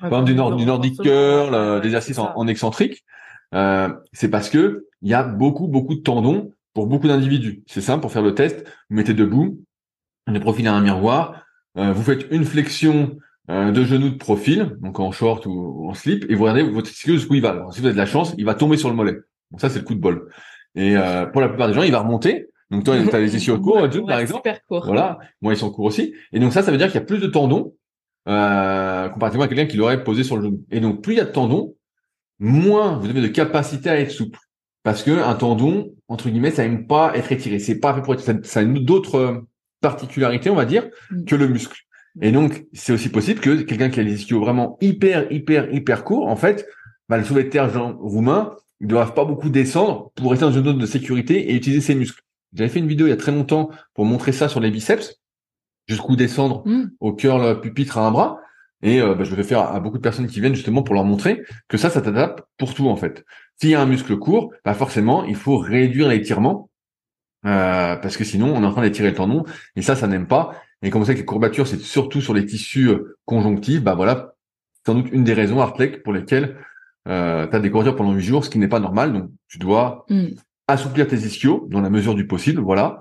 [0.00, 3.04] par exemple, du, nord, du nordic curl, euh, des exercices en, en, excentrique.
[3.52, 7.62] c'est parce que il y a beaucoup, beaucoup de tendons pour beaucoup d'individus.
[7.66, 9.60] C'est simple, pour faire le test, vous mettez debout,
[10.26, 13.16] les profils à un miroir, vous faites une flexion
[13.48, 17.14] de genou de profil, donc en short ou, en slip, et vous regardez votre ischio
[17.14, 17.50] jusqu'où il va.
[17.50, 19.16] Alors, si vous avez de la chance, il va tomber sur le mollet.
[19.50, 20.28] Donc ça, c'est le coup de bol.
[20.74, 22.48] Et euh, pour la plupart des gens, il va remonter.
[22.70, 24.40] Donc toi, tu as les ischios courts, par exemple.
[24.48, 24.84] Super court.
[24.86, 25.18] Voilà.
[25.40, 26.14] Moi, ils sont courts aussi.
[26.32, 27.74] Et donc ça, ça veut dire qu'il y a plus de tendons
[28.28, 30.64] euh, comparativement à quelqu'un qui l'aurait posé sur le genou.
[30.70, 31.76] Et donc plus il y a de tendons,
[32.40, 34.40] moins vous avez de capacité à être souple.
[34.82, 37.58] Parce que un tendon, entre guillemets, ça n'aime pas être étiré.
[37.58, 38.44] C'est pas fait pour être.
[38.44, 39.44] Ça, a d'autres
[39.80, 41.24] particularités, on va dire, mm.
[41.24, 41.85] que le muscle.
[42.22, 46.04] Et donc, c'est aussi possible que quelqu'un qui a les ischios vraiment hyper, hyper, hyper
[46.04, 46.66] courts, en fait,
[47.08, 50.52] bah, le soulevé de terre genre roumain, ils doivent pas beaucoup descendre pour rester dans
[50.52, 52.22] une zone de sécurité et utiliser ses muscles.
[52.54, 55.20] J'avais fait une vidéo il y a très longtemps pour montrer ça sur les biceps,
[55.88, 56.90] jusqu'où descendre mm.
[57.00, 58.40] au curl pupitre à un bras.
[58.82, 60.94] Et euh, bah, je le fais faire à beaucoup de personnes qui viennent justement pour
[60.94, 63.24] leur montrer que ça, ça t'adapte pour tout en fait.
[63.58, 66.70] S'il y a un muscle court, bah forcément, il faut réduire l'étirement
[67.46, 69.44] euh, parce que sinon, on est en train d'étirer le tendon
[69.76, 70.60] et ça, ça n'aime pas.
[70.82, 73.94] Et comme on sait que les courbatures, c'est surtout sur les tissus euh, conjonctifs, bah
[73.94, 74.34] voilà,
[74.84, 76.56] sans doute une des raisons, Artlek, pour lesquelles
[77.08, 79.12] euh, tu as des courbatures pendant 8 jours, ce qui n'est pas normal.
[79.12, 80.26] Donc, tu dois mm.
[80.68, 83.00] assouplir tes ischios dans la mesure du possible, voilà.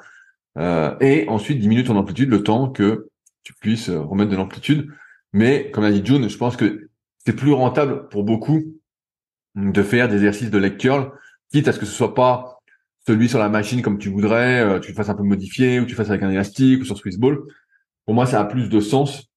[0.57, 3.09] Euh, et ensuite diminuer ton amplitude le temps que
[3.43, 4.89] tu puisses euh, remettre de l'amplitude.
[5.33, 6.89] Mais comme a dit June, je pense que
[7.25, 8.63] c'est plus rentable pour beaucoup
[9.55, 11.11] de faire des exercices de leg curl,
[11.51, 12.59] quitte à ce que ce soit pas
[13.07, 15.85] celui sur la machine comme tu voudrais, euh, tu le fasses un peu modifié, ou
[15.85, 17.37] tu fasses avec un élastique, ou sur Swiss Ball.
[18.05, 19.29] Pour moi, ça a plus de sens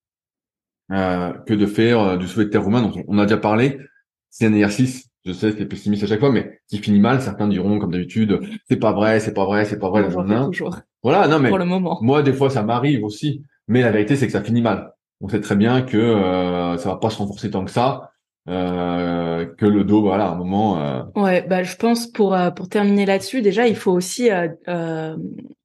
[0.93, 2.83] euh, que de faire du soulevé de terre roumain.
[2.83, 3.79] Donc, on a déjà parlé
[4.31, 7.21] c'est un exercice, je sais, c'est pessimiste à chaque fois, mais qui finit mal.
[7.21, 10.03] Certains diront, comme d'habitude, c'est pas vrai, c'est pas vrai, c'est pas vrai.
[10.03, 10.37] La journée.
[10.53, 10.77] toujours.
[11.03, 11.99] Voilà, non mais pour le moment.
[12.03, 14.93] Moi, des fois, ça m'arrive aussi, mais la vérité, c'est que ça finit mal.
[15.21, 18.13] On sait très bien que euh, ça va pas se renforcer tant que ça.
[18.49, 20.81] Euh, que le dos, voilà, à un moment.
[20.81, 21.03] Euh...
[21.15, 25.17] Ouais, bah je pense pour euh, pour terminer là-dessus, déjà il faut aussi euh, euh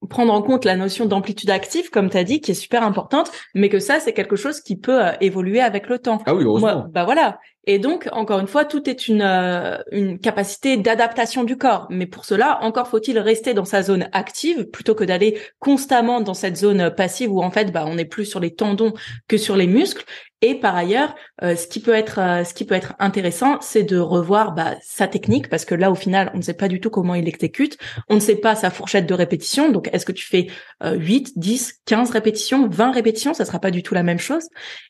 [0.09, 3.31] prendre en compte la notion d'amplitude active, comme tu as dit, qui est super importante,
[3.55, 6.21] mais que ça c'est quelque chose qui peut évoluer avec le temps.
[6.25, 6.85] Ah oui, heureusement.
[6.91, 7.39] bah voilà.
[7.65, 11.87] Et donc, encore une fois, tout est une, euh, une capacité d'adaptation du corps.
[11.89, 16.33] Mais pour cela, encore faut-il rester dans sa zone active plutôt que d'aller constamment dans
[16.33, 18.93] cette zone passive où en fait, bah, on est plus sur les tendons
[19.29, 20.03] que sur les muscles.
[20.41, 23.83] Et par ailleurs, euh, ce qui peut être euh, ce qui peut être intéressant, c'est
[23.83, 26.81] de revoir bah, sa technique parce que là, au final, on ne sait pas du
[26.81, 27.77] tout comment il exécute.
[28.09, 29.71] On ne sait pas sa fourchette de répétition.
[29.71, 30.47] Donc, est-ce que tu fais
[30.83, 33.33] 8, 10, 15 répétitions, 20 répétitions?
[33.33, 34.49] Ça sera pas du tout la même chose.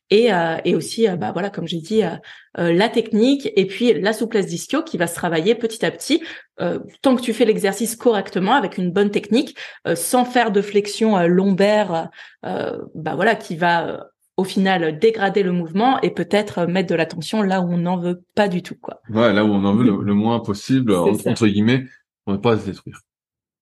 [0.09, 0.29] Et,
[0.65, 2.15] et aussi, bah voilà, comme j'ai dit, euh,
[2.55, 6.21] la technique et puis la souplesse d'ischio qui va se travailler petit à petit
[6.61, 10.61] euh, tant que tu fais l'exercice correctement avec une bonne technique euh, sans faire de
[10.61, 12.09] flexion lombaire
[12.43, 17.41] bah voilà qui va au final dégrader le mouvement et peut-être mettre de la tension
[17.41, 19.01] là où on n'en veut pas du tout quoi.
[19.09, 21.85] Ouais, là où on en veut le, moins possible entre, guillemets,
[22.25, 23.01] on ne pas se détruire.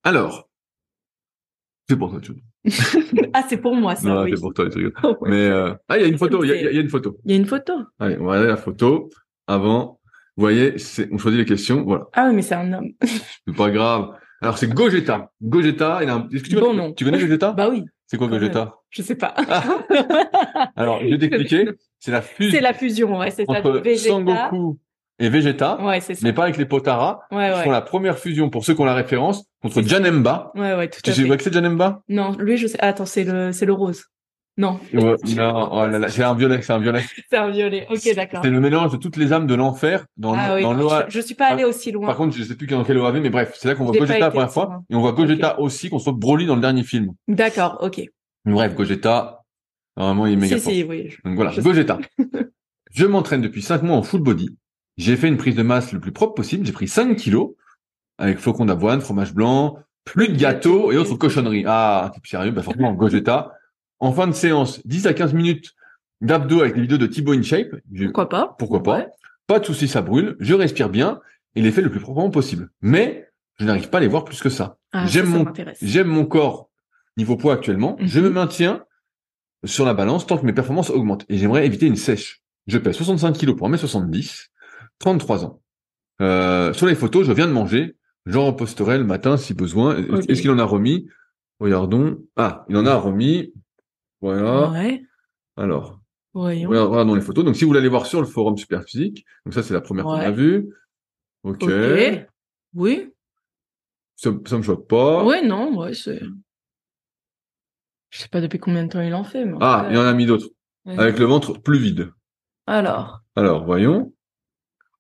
[0.04, 0.50] Alors,
[1.90, 2.34] c'est pour toi, tu
[3.34, 4.08] ah, c'est pour moi, ça.
[4.08, 4.94] Non, c'est pour toi, tu
[5.24, 5.74] Mais, euh...
[5.90, 7.18] ah, il y a une photo, il y, a, une photo.
[7.26, 7.74] Il y a une photo.
[8.00, 9.10] Allez, on va regarder la photo.
[9.48, 10.00] Avant,
[10.38, 10.76] vous voyez,
[11.12, 12.08] on choisit les questions, voilà.
[12.14, 12.92] Ah oui, mais c'est un homme.
[13.02, 14.12] c'est pas grave.
[14.42, 15.32] Alors, c'est Gogeta.
[15.42, 16.30] Gogeta, il a un...
[16.32, 17.52] Est-ce que tu, bon connais, tu connais Gogeta?
[17.52, 17.84] Bah oui.
[18.06, 18.76] C'est quoi Gogeta?
[18.90, 19.28] Je sais pas.
[20.76, 21.70] Alors, je vais t'expliquer.
[22.00, 22.52] C'est la fusion.
[22.52, 23.54] C'est la fusion, ouais, c'est ça.
[23.54, 24.80] Entre Sangoku
[25.22, 26.22] et Vegeta, ouais, c'est ça.
[26.24, 28.86] mais pas avec les Potara, ouais, qui font la première fusion pour ceux qui ont
[28.86, 30.52] la référence contre Janemba.
[30.56, 31.38] Ouais, ouais, tout tu à sais fait.
[31.38, 32.02] que c'est Janemba?
[32.10, 32.78] Non, lui, je sais.
[32.82, 34.06] Ah, attends, c'est le, c'est le rose.
[34.58, 34.80] Non.
[34.94, 37.04] Ouais, non, oh là là, c'est un violet, c'est un violet.
[37.30, 37.86] c'est un violet.
[37.90, 38.42] Ok, d'accord.
[38.44, 41.06] C'est le mélange de toutes les âmes de l'enfer dans, ah, oui, dans l'OA.
[41.08, 42.08] Je, je, suis pas allé aussi loin.
[42.08, 44.18] Par contre, je sais plus dans quel OAV, mais bref, c'est là qu'on voit Gogeta
[44.18, 45.62] la première fois, et on voit Gogeta okay.
[45.62, 47.12] aussi qu'on se Broly dans le dernier film.
[47.28, 48.02] D'accord, ok.
[48.46, 49.44] Bref, Gogeta,
[49.96, 50.74] normalement, il est méga si, fort.
[50.74, 51.16] Si, oui.
[51.24, 52.00] Donc voilà, Gogeta.
[52.92, 54.58] je m'entraîne depuis 5 mois en full body.
[55.02, 56.64] J'ai fait une prise de masse le plus propre possible.
[56.64, 57.56] J'ai pris 5 kilos
[58.20, 61.64] avec flocons d'avoine, fromage blanc, plus de gâteaux et autres cochonneries.
[61.66, 63.56] Ah, t'es sérieux Bah forcément, Gogeta.
[64.00, 65.74] En fin de séance, 10 à 15 minutes
[66.22, 67.78] d'abdos avec les vidéos de Thibaut InShape.
[68.04, 68.56] Pourquoi pas?
[68.60, 68.98] Pourquoi pas?
[69.00, 69.08] Ouais.
[69.48, 70.36] Pas de soucis, ça brûle.
[70.40, 71.20] Je respire bien
[71.56, 72.70] et les fait le plus proprement possible.
[72.82, 74.78] Mais je n'arrive pas à les voir plus que ça.
[74.94, 75.46] Ah, j'aime mon
[75.82, 76.70] j'aime mon corps
[77.18, 77.98] niveau poids actuellement.
[78.00, 78.08] Mhm.
[78.08, 78.86] Je me maintiens
[79.66, 82.44] sur la balance tant que mes performances augmentent et j'aimerais éviter une sèche.
[82.68, 84.50] Je pèse 65 kilos pour 1m70,
[85.02, 85.62] 33 ans.
[86.22, 87.98] Euh, sur les photos, je viens de manger.
[88.28, 89.98] J'en reposterai le matin si besoin.
[90.28, 91.08] Est-ce qu'il en a remis?
[91.60, 92.20] Regardons.
[92.36, 93.54] Ah, il en a remis.
[94.22, 94.70] Voilà.
[94.70, 95.04] Ouais.
[95.58, 96.00] Alors,
[96.34, 96.70] Voyons.
[96.70, 97.44] regardons les physiques.
[97.44, 100.06] Donc, si vous voulez aller voir sur le forum Superphysique, donc ça, c'est la première
[100.06, 100.26] qu'on Ouais.
[100.26, 100.70] a vue.
[101.44, 101.64] Ok.
[101.64, 102.28] Ok.
[102.76, 103.12] Oui.
[104.16, 105.26] Ça, ça me choque pas.
[105.26, 106.22] Ouais, non, ouais, c'est.
[108.12, 109.54] Je sais pas depuis combien de temps il en fait, mais.
[109.54, 110.48] en Ah, cas, il en a mis d'autres.
[110.86, 111.00] ouais.
[111.00, 112.12] Avec le ventre plus vide.
[112.68, 114.14] Alors, Alors, voyons.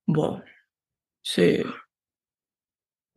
[0.08, 0.40] Bon,
[1.24, 1.64] c'est.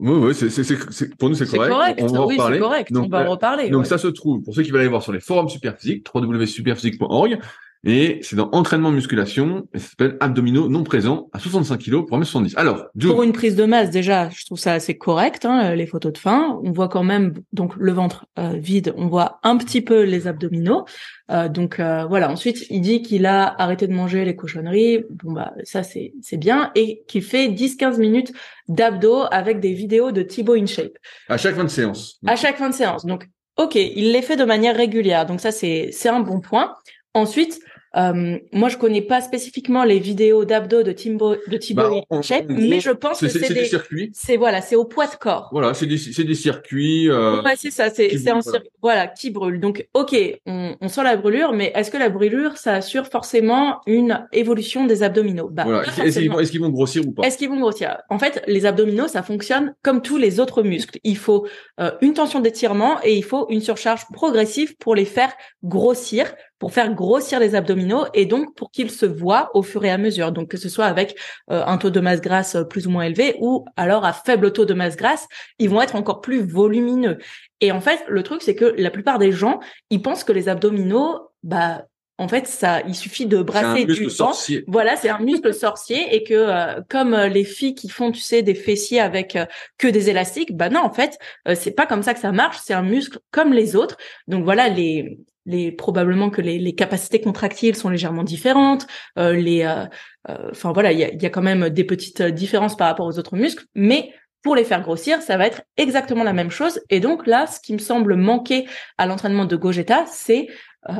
[0.01, 1.70] Oui, oui, c'est, c'est, c'est, pour nous, c'est C'est correct.
[1.73, 2.01] correct.
[2.03, 2.57] On va oui, reparler.
[2.57, 2.92] c'est correct.
[2.92, 3.70] Donc, On va en euh, reparler.
[3.70, 3.88] Donc ouais.
[3.88, 7.38] ça se trouve, pour ceux qui veulent aller voir sur les forums Superphysique, www.superphysique.org,
[7.85, 12.18] et c'est dans entraînement musculation, et ça s'appelle abdominaux non présents à 65 kg pour
[12.18, 12.55] 1m70.
[12.57, 16.12] Alors, Pour une prise de masse, déjà, je trouve ça assez correct, hein, les photos
[16.12, 16.59] de fin.
[16.62, 20.27] On voit quand même donc le ventre euh, vide, on voit un petit peu les
[20.27, 20.85] abdominaux.
[21.31, 22.31] Euh, donc euh, voilà.
[22.31, 25.05] Ensuite, il dit qu'il a arrêté de manger les cochonneries.
[25.11, 28.33] Bon bah ça c'est c'est bien et qu'il fait 10-15 minutes
[28.68, 30.97] d'abdos avec des vidéos de Thibaut InShape
[31.29, 32.18] à chaque fin de séance.
[32.27, 33.07] à chaque fin de séance.
[33.07, 35.25] Donc ok, il les fait de manière régulière.
[35.27, 36.75] Donc ça c'est c'est un bon point.
[37.14, 37.61] Ensuite.
[37.96, 42.18] Euh, moi, je connais pas spécifiquement les vidéos d'abdos de Thibaut de Thibaut Bah, en-
[42.18, 44.11] en mais je pense que c'est, des circuits.
[44.14, 45.48] c'est voilà, c'est au poids de corps.
[45.52, 47.09] Voilà, c'est des, c'est des circuits.
[47.11, 49.61] Euh, Ouais, c'est ça, c'est c'est un brûle, cir- voilà qui brûle.
[49.61, 53.80] Donc ok, on, on sent la brûlure, mais est-ce que la brûlure ça assure forcément
[53.87, 55.48] une évolution des abdominaux?
[55.50, 55.83] Bah voilà.
[56.04, 57.22] Est-ce qu'ils, vont, est-ce qu'ils vont grossir ou pas?
[57.24, 57.98] Est-ce qu'ils vont grossir?
[58.11, 60.98] En fait, les abdominaux, ça fonctionne comme tous les autres muscles.
[61.04, 61.46] Il faut
[61.80, 66.73] euh, une tension d'étirement et il faut une surcharge progressive pour les faire grossir, pour
[66.73, 70.33] faire grossir les abdominaux et donc pour qu'ils se voient au fur et à mesure.
[70.33, 71.17] Donc que ce soit avec
[71.51, 74.53] euh, un taux de masse grasse euh, plus ou moins élevé ou alors à faible
[74.53, 75.27] taux de masse grasse,
[75.59, 77.19] ils vont être encore plus volumineux.
[77.61, 80.49] Et en fait, le truc c'est que la plupart des gens, ils pensent que les
[80.49, 81.85] abdominaux, bah
[82.17, 84.64] en fait, ça, il suffit de brasser muscle du sorcier.
[84.69, 88.21] voilà, c'est un muscle sorcier et que euh, comme euh, les filles qui font, tu
[88.21, 89.47] sais, des fessiers avec euh,
[89.79, 91.19] que des élastiques, bah non, en fait,
[91.55, 92.59] c'est pas comme ça que ça marche.
[92.62, 93.97] C'est un muscle comme les autres.
[94.29, 98.87] Donc voilà, les les probablement que les, les capacités contractiles sont légèrement différentes.
[99.18, 99.85] euh, les, euh,
[100.30, 102.88] euh, enfin voilà, il y a, y a quand même des petites euh, différences par
[102.88, 106.50] rapport aux autres muscles, mais pour les faire grossir, ça va être exactement la même
[106.50, 106.80] chose.
[106.90, 108.66] Et donc là, ce qui me semble manquer
[108.98, 110.48] à l'entraînement de Gogeta, c'est
[110.88, 110.92] euh,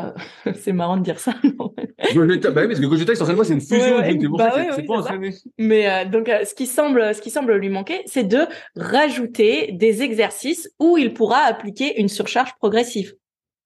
[0.55, 1.35] c'est marrant de dire ça.
[1.59, 1.75] non
[2.15, 3.97] Gogeta, bah oui, parce que Gogeta, c'est une fusion.
[3.99, 5.31] Ouais, c'est Bah oui, pas entraîné.
[5.59, 9.73] Mais euh, donc, euh, ce qui semble, ce qui semble lui manquer, c'est de rajouter
[9.73, 13.15] des exercices où il pourra appliquer une surcharge progressive,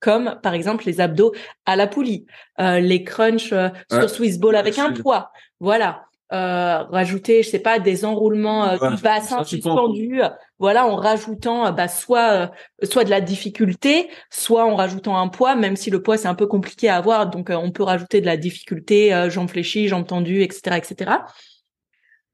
[0.00, 1.32] comme par exemple les abdos
[1.66, 2.26] à la poulie,
[2.60, 4.08] euh, les crunchs euh, sur.
[4.08, 5.30] Swiss Ball avec un poids.
[5.60, 6.04] Voilà.
[6.32, 10.94] euh, rajouter, je sais pas, des enroulements euh, Ouais, du bassin suspendus, euh, voilà, en
[10.96, 12.46] rajoutant bah, soit euh,
[12.86, 16.34] soit de la difficulté, soit en rajoutant un poids, même si le poids c'est un
[16.34, 19.88] peu compliqué à avoir, donc euh, on peut rajouter de la difficulté, euh, jambes fléchies,
[19.88, 21.12] jambes tendues, etc., etc.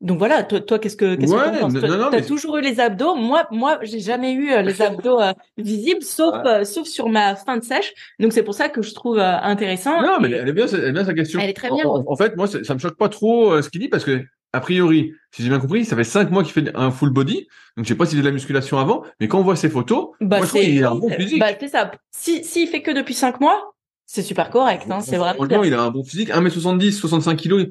[0.05, 2.79] Donc voilà, toi, toi qu'est-ce que qu'est-ce Ouais, que penses T'as mais- toujours eu les
[2.79, 3.15] abdos.
[3.17, 6.47] Moi, moi, j'ai jamais eu euh, les abdos euh, visibles, sauf Ouais.
[6.61, 7.93] euh, sauf sur ma fin de sèche.
[8.21, 10.01] Donc c'est pour ça que je trouve euh, intéressant.
[10.03, 11.41] Non, mais elle est bien, elle est bien sa question.
[11.41, 11.87] Elle est très En- bien.
[11.87, 14.23] En, en fait, moi, ça me choque pas trop euh, ce qu'il dit parce que,
[14.53, 17.47] a priori, si j'ai bien compris, ça fait cinq mois qu'il fait un full body.
[17.77, 19.69] Donc, je sais pas s'il faisait de la musculation avant, mais quand on voit ses
[19.71, 21.41] photos, Bah, moi, je trouve c'est- qu'il a un bon physique.
[21.41, 21.91] Bah, c'est ça.
[22.13, 23.73] Si, s'il fait que depuis cinq mois,
[24.07, 27.67] c'est super correct, hein, c'est vraiment Franchement, il a un bon physique, 1m70, 65 kilos.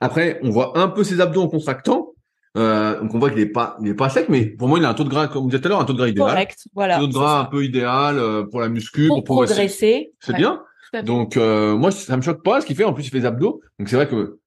[0.00, 2.14] Après, on voit un peu ses abdos en contractant.
[2.56, 4.84] Euh, donc, on voit qu'il est pas, il est pas sec, mais pour moi, il
[4.84, 6.08] a un taux de gras, comme vous disiez tout à l'heure, un taux de gras
[6.08, 6.28] idéal.
[6.28, 6.96] correct, voilà.
[6.96, 10.12] Un taux de gras un peu idéal euh, pour la muscu, Pour pour progresser.
[10.20, 10.62] C'est ouais, bien.
[11.04, 12.84] Donc euh, moi ça me choque pas ce qu'il fait.
[12.84, 13.60] En plus il fait des abdos.
[13.78, 14.38] Donc c'est vrai que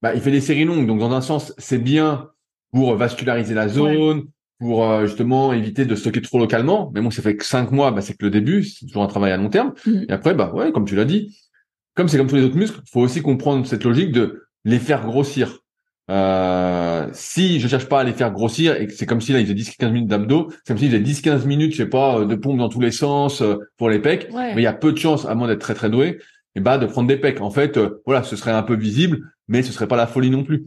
[0.00, 0.86] bah, il fait des séries longues.
[0.86, 2.30] Donc dans un sens c'est bien
[2.72, 4.24] pour vasculariser la zone,
[4.58, 6.90] pour euh, justement éviter de stocker trop localement.
[6.94, 8.64] Mais bon ça fait que cinq mois, bah, c'est que le début.
[8.64, 9.74] C'est toujours un travail à long terme.
[9.86, 10.06] Mhm.
[10.08, 11.38] Et après bah ouais comme tu l'as dit,
[11.94, 15.04] comme c'est comme tous les autres muscles, faut aussi comprendre cette logique de les faire
[15.04, 15.58] grossir.
[16.10, 19.38] Euh, si je cherche pas à les faire grossir et que c'est comme si là
[19.38, 22.34] il faisait 10-15 minutes d'abdos, c'est comme s'il faisait 10-15 minutes, je sais pas, de
[22.34, 24.54] pompe dans tous les sens euh, pour les pecs Ouais.
[24.54, 26.18] mais il y a peu de chances, à moins d'être très très doué,
[26.56, 27.40] et bah de prendre des pecs.
[27.40, 30.30] En fait, euh, voilà, ce serait un peu visible, mais ce serait pas la folie
[30.30, 30.64] non plus.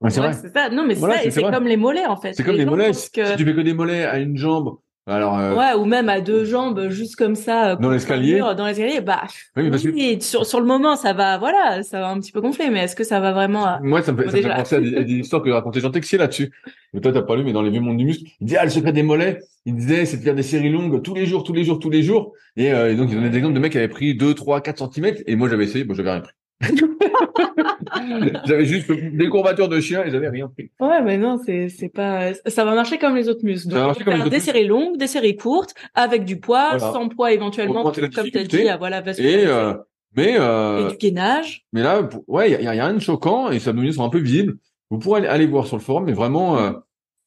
[0.00, 0.38] Ouais, c'est Ouais, vrai.
[0.40, 0.70] c'est ça.
[0.70, 1.30] Non, mais c'est Voilà, ça.
[1.30, 2.32] c'est- comme les mollets, en fait.
[2.34, 2.90] C'est comme les mollets.
[3.12, 6.08] que- si tu fais que des mollets à une jambe, alors euh, Ouais, ou même
[6.08, 7.72] à deux jambes, juste comme ça.
[7.72, 8.38] euh, Dans l'escalier.
[8.38, 9.22] Dans l'escalier, bah,
[9.56, 12.32] Oui, parce que- oui, sur, sur le moment, ça va, voilà, ça va un petit
[12.32, 14.36] peu gonfler, mais est-ce que ça va vraiment, euh, moi ça me fait, Bon, ça
[14.38, 16.50] me fait penser à des, à des histoires que racontait Jean Texier là-dessus.
[16.92, 18.64] Mais toi t'as pas lu, mais dans les vieux mondes du muscle, il disait ah
[18.64, 21.44] le secret des mollets, il disait c'est de faire des séries longues tous les jours,
[21.44, 22.32] tous les jours, tous les jours.
[22.56, 24.60] Et, euh, et donc il donnait des exemples de mecs qui avaient pris 2, 3,
[24.60, 26.32] 4 centimètres, et moi j'avais essayé, bon j'avais rien pris.
[28.46, 30.70] j'avais juste des courbatures de chien et j'avais rien pris.
[30.80, 32.32] Ouais, mais non, c'est c'est pas.
[32.46, 33.70] Ça va marcher comme les autres muscles.
[33.72, 34.40] Ça Donc, faire autres des muscles.
[34.40, 36.92] séries longues, des séries courtes, avec du poids, Voilà.
[36.92, 38.58] sans poids éventuellement, comme tu as difficulté.
[38.62, 39.74] dit, ah, voilà, Et euh,
[40.16, 41.64] mais euh, Et du gainage.
[41.72, 44.04] Mais là, ouais, il y a, y a rien de choquant et ces abdominaux sont
[44.04, 44.56] un peu visibles.
[44.90, 46.70] Vous pourrez aller, voir sur le forum, mais vraiment, euh,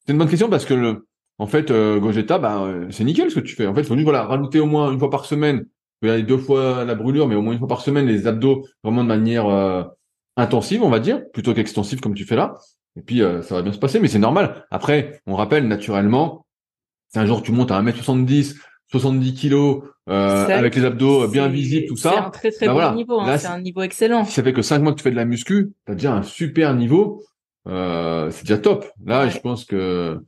[0.06, 3.30] c'est une bonne question parce que le, en fait, euh, Gogeta, bah, euh, c'est nickel
[3.30, 3.68] ce que tu fais.
[3.68, 5.66] En fait, il faut juste voilà rajouter au moins une fois par semaine.
[6.00, 8.64] Peut aller deux fois la brûlure, mais au moins une fois par semaine les abdos
[8.84, 9.84] vraiment de manière euh,
[10.38, 12.56] intensive, on va dire, plutôt qu'extensive comme tu fais là.
[12.96, 14.66] Et puis euh, ça va bien se passer, mais c'est normal.
[14.72, 16.46] Après, on rappelle naturellement,
[17.10, 18.56] c'est un jour tu montes à 1m70,
[18.92, 22.30] 70 kilos, euh, avec les abdos bien c'est- visibles, tout C'est un ça.
[22.32, 22.94] très très Bah bon voilà.
[22.96, 24.24] niveau, hein, c'est un niveau excellent.
[24.26, 26.24] Si ça fait que cinq mois que tu fais de la muscu, t'as déjà un
[26.24, 27.24] super niveau.
[27.68, 28.86] Euh, c'est déjà top.
[29.06, 29.30] Là, Ouais.
[29.30, 30.20] je pense que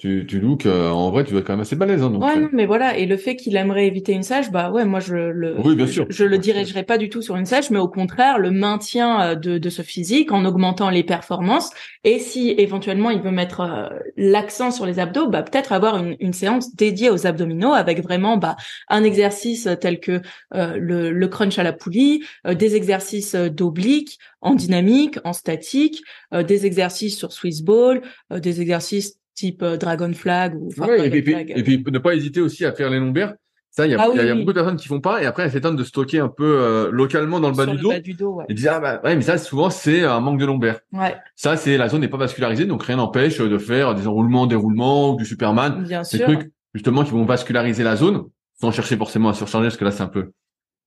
[0.00, 2.02] tu, tu look, euh, en vrai, tu vas quand même assez balèze.
[2.02, 2.96] Hein, donc, Ouais, euh, non, mais voilà.
[2.96, 5.86] Et le fait qu'il aimerait éviter une sèche, bah ouais, moi je le, Oui, bien
[5.86, 6.06] sûr.
[6.08, 9.20] je, je le dirigerai pas du tout sur une sèche, mais au contraire, le maintien
[9.22, 11.70] euh, de, de ce physique en augmentant les performances.
[12.04, 16.16] Et si éventuellement il veut mettre euh, l'accent sur les abdos, bah peut-être avoir une,
[16.18, 18.56] une séance dédiée aux abdominaux avec vraiment bah
[18.88, 20.22] un exercice tel que
[20.54, 26.02] euh, le, le crunch à la poulie, euh, des exercices d'oblique en dynamique, en statique,
[26.32, 28.00] euh, des exercices sur Swiss ball,
[28.32, 31.52] euh, des exercices type euh, dragon flag ou enfin, ouais, et, puis, et puis- flag,
[31.56, 33.34] et puis, ne pas hésiter aussi à faire les lombaires.
[33.72, 34.40] Ça, il y a, Ah il y a- il y a oui.
[34.40, 36.90] beaucoup de personnes qui font pas, et après, elles s'étonnent de stocker un peu euh,
[36.90, 37.88] localement dans le bas sur du le dos.
[37.90, 38.44] bas du dos, ouais.
[38.48, 40.80] Et disent, ah bah, ouais, mais ça, souvent, c'est un manque de lombaire.
[40.92, 44.46] Ouais, Ça, c'est, la zone n'est pas vascularisée, donc rien n'empêche de faire des enroulements,
[44.48, 45.84] déroulements, ou du Superman.
[45.84, 46.26] bien Ces sûr.
[46.26, 48.24] trucs, justement, qui vont vasculariser la zone,
[48.60, 50.32] sans chercher forcément à surcharger, parce que là, c'est un peu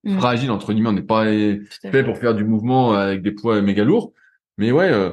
[0.06, 0.18] Mm.
[0.18, 2.04] fragile, entre guillemets, on n'est pas fait.
[2.04, 4.12] pour faire du mouvement avec des poids méga lourds.
[4.58, 5.12] Mais ouais, euh,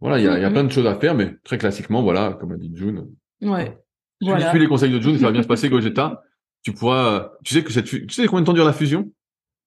[0.00, 2.02] voilà, il y a, il y a plein de choses à faire, mais très classiquement,
[2.02, 3.06] voilà, comme a dit June.
[3.42, 3.78] Ouais.
[4.20, 4.44] Voilà.
[4.44, 6.22] tu suis les conseils de June, ça va bien se passer, Gogeta.
[6.62, 9.10] Tu pourras, tu sais que cette, tu sais combien de temps dure la fusion?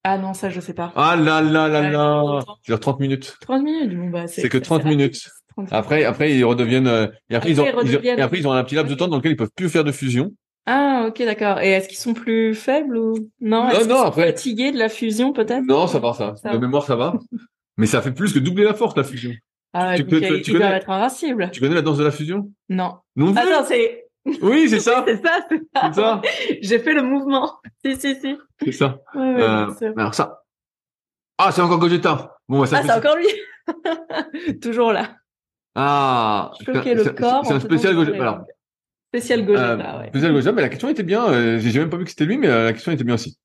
[0.04, 0.92] Ah non, ça je sais pas.
[0.96, 2.40] Ah là là là là!
[2.46, 3.36] Ça dure 30 minutes.
[3.42, 4.96] 30 minutes, bon bah c'est C'est que 30 rapide.
[4.98, 5.28] minutes.
[5.50, 5.72] 30 minutes.
[5.72, 8.22] Après, après, ils redeviennent, euh, et après, ils ont, Après, ils ils ont- redeviennent- et
[8.22, 9.92] après, ils ont un petit laps de temps dans lequel ils peuvent plus faire de
[9.92, 10.32] fusion.
[10.66, 11.60] Ah ok d'accord.
[11.60, 15.32] Et est-ce qu'ils sont plus faibles ou non Non, sont après- fatigués de la fusion
[15.32, 15.64] peut-être?
[15.66, 16.34] Non, ça va, ça.
[16.36, 17.14] Ça De mémoire, ça va.
[17.76, 19.32] Mais ça fait plus que doubler la force, la fusion.
[19.80, 21.50] Ah Tu peux- tu connais- être invincibles.
[21.52, 22.50] Tu connais la danse de la fusion?
[22.68, 22.98] Non.
[23.16, 23.40] Non plus?
[23.40, 24.04] Attends, c'est
[24.42, 25.04] Oui, c'est ça.
[25.06, 26.20] c'est ça, c'est ça.
[26.62, 27.58] J'ai fait le mouvement.
[27.84, 28.36] Si si si.
[28.62, 28.98] C'est ça.
[29.14, 30.42] Ouais, ouais, Euh, alors ça.
[31.38, 32.36] Ah, c'est encore Gogeta.
[32.48, 34.58] Bon, bah, ça Ah c'est encore lui.
[34.60, 35.16] Toujours là.
[35.74, 36.50] Ah.
[36.64, 37.44] Choquer le corps.
[37.46, 38.20] C'est un spécial Gogeta.
[38.20, 38.40] Alors.
[39.10, 40.08] Spécial Gogeta, euh, ouais.
[40.08, 41.26] spécial Gogeta, mais la question était bien.
[41.30, 43.38] Euh, j'ai même pas vu que c'était lui, mais la question était bien aussi.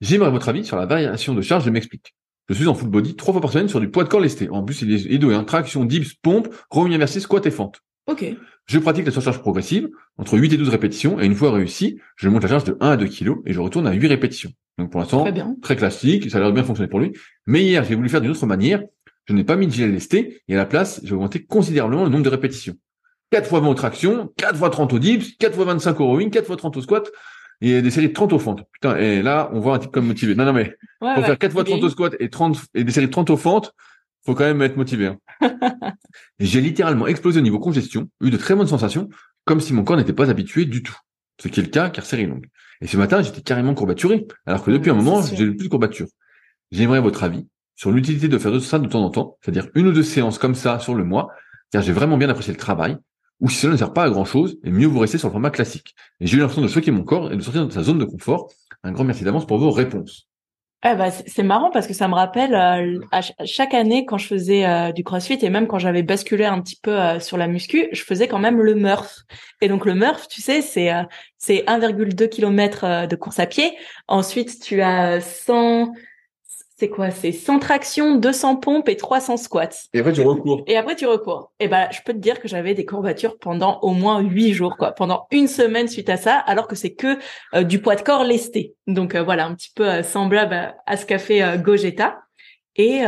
[0.00, 1.64] J'aimerais votre avis sur la variation de charge.
[1.64, 2.14] Je m'explique.
[2.48, 4.50] Je suis en full body trois fois par semaine sur du poids de corps lesté.
[4.50, 5.34] En plus, il est doué.
[5.34, 5.44] Hein.
[5.44, 7.80] Traction, dips, pompe, revenu inversé, squat et fente.
[8.06, 8.24] Ok.
[8.66, 9.88] Je pratique la surcharge progressive
[10.18, 12.90] entre 8 et 12 répétitions et une fois réussi, je monte la charge de 1
[12.90, 14.50] à 2 kilos et je retourne à 8 répétitions.
[14.78, 15.26] Donc pour l'instant,
[15.62, 17.12] très classique, ça a l'air de bien fonctionner pour lui.
[17.46, 18.82] Mais hier, j'ai voulu faire d'une autre manière.
[19.26, 22.10] je n'ai pas mis de gilet lesté et à la place, j'ai augmenté considérablement le
[22.10, 22.74] nombre de répétitions.
[23.30, 26.30] 4 fois 20 aux tractions, 4 fois 30 au dips, 4 fois 25 au rowing,
[26.30, 27.10] 4 fois 30 au squat
[27.60, 28.62] et des séries de 30 au fentes.
[28.72, 30.34] Putain, et là, on voit un type comme motivé.
[30.34, 33.06] Non, non, mais pour faire 4 fois 30 au squat et 30 et des séries
[33.06, 33.72] de 30 au fentes,
[34.24, 35.06] faut quand même être motivé.
[35.06, 35.18] Hein.
[36.38, 39.08] j'ai littéralement explosé au niveau congestion, eu de très bonnes sensations,
[39.44, 40.96] comme si mon corps n'était pas habitué du tout.
[41.40, 42.46] Ce qui est le cas car série longue.
[42.80, 46.06] Et ce matin, j'étais carrément courbaturé, alors que depuis un moment, j'ai plus de courbature.
[46.70, 47.46] J'aimerais votre avis
[47.76, 50.54] sur l'utilité de faire ça de temps en temps, c'est-à-dire une ou deux séances comme
[50.54, 51.30] ça sur le mois,
[51.72, 52.96] car j'ai vraiment bien apprécié le travail,
[53.40, 55.32] ou si cela ne sert pas à grand chose, et mieux vous rester sur le
[55.32, 55.94] format classique.
[56.20, 58.04] Et j'ai eu l'impression de choquer mon corps et de sortir de sa zone de
[58.04, 58.50] confort.
[58.82, 60.28] Un grand merci d'avance pour vos réponses.
[60.86, 64.26] Eh bah, c'est marrant parce que ça me rappelle euh, à chaque année quand je
[64.26, 67.48] faisais euh, du crossfit et même quand j'avais basculé un petit peu euh, sur la
[67.48, 69.20] muscu, je faisais quand même le Murph.
[69.62, 70.92] Et donc le Murph, tu sais, c'est
[71.38, 73.74] c'est 1,2 km de course à pied.
[74.08, 75.94] Ensuite, tu as 100
[76.84, 77.10] c'est quoi?
[77.10, 79.68] C'est 100 tractions, 200 pompes et 300 squats.
[79.94, 80.64] Et après tu recours.
[80.66, 81.50] Et après tu recours.
[81.58, 84.76] Et ben je peux te dire que j'avais des courbatures pendant au moins 8 jours
[84.76, 87.18] quoi, pendant une semaine suite à ça alors que c'est que
[87.54, 88.74] euh, du poids de corps lesté.
[88.86, 92.18] Donc euh, voilà, un petit peu euh, semblable à, ce qu'a fait Gogeta.
[92.76, 93.02] Et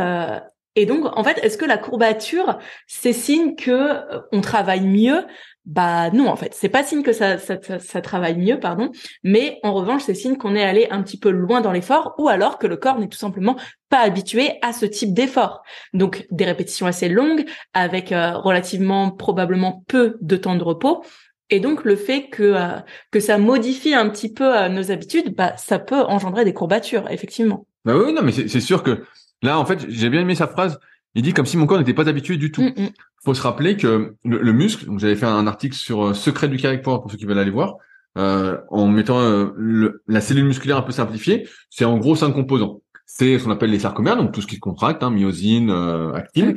[0.79, 3.95] et donc, en fait, est-ce que la courbature, c'est signe que
[4.31, 5.25] on travaille mieux
[5.67, 8.93] bah non, en fait, c'est pas signe que ça, ça, ça, travaille mieux, pardon,
[9.25, 12.29] mais en revanche, c'est signe qu'on est allé un petit peu loin dans l'effort, ou
[12.29, 13.57] alors que le corps n'est tout simplement
[13.89, 15.65] pas habitué à ce type d'effort.
[15.93, 17.45] Donc des répétitions assez longues,
[17.75, 21.03] avec euh, relativement probablement peu de temps de repos,
[21.51, 22.79] et donc le fait que euh,
[23.11, 27.11] que ça modifie un petit peu euh, nos habitudes, bah ça peut engendrer des courbatures,
[27.11, 27.67] effectivement.
[27.85, 29.05] Bah oui, non, mais c'est sûr que
[29.43, 30.79] là, en fait, j'ai bien aimé sa phrase.
[31.17, 32.63] Il dit comme si mon corps n'était pas habitué du tout.
[32.77, 32.93] Il mm, mm.
[33.25, 36.59] faut se rappeler que le, muscle, donc j'avais fait un article sur euh, secret du
[36.59, 37.77] carré pour ceux qui veulent aller voir,
[38.19, 42.83] euh, en mettant euh, la cellule musculaire un peu simplifiée, c'est en gros cinq composants.
[43.07, 45.71] C'est ce qu'on appelle les sarcomères, donc tout ce qui se contracte, hein, myosine,
[46.15, 46.55] actine.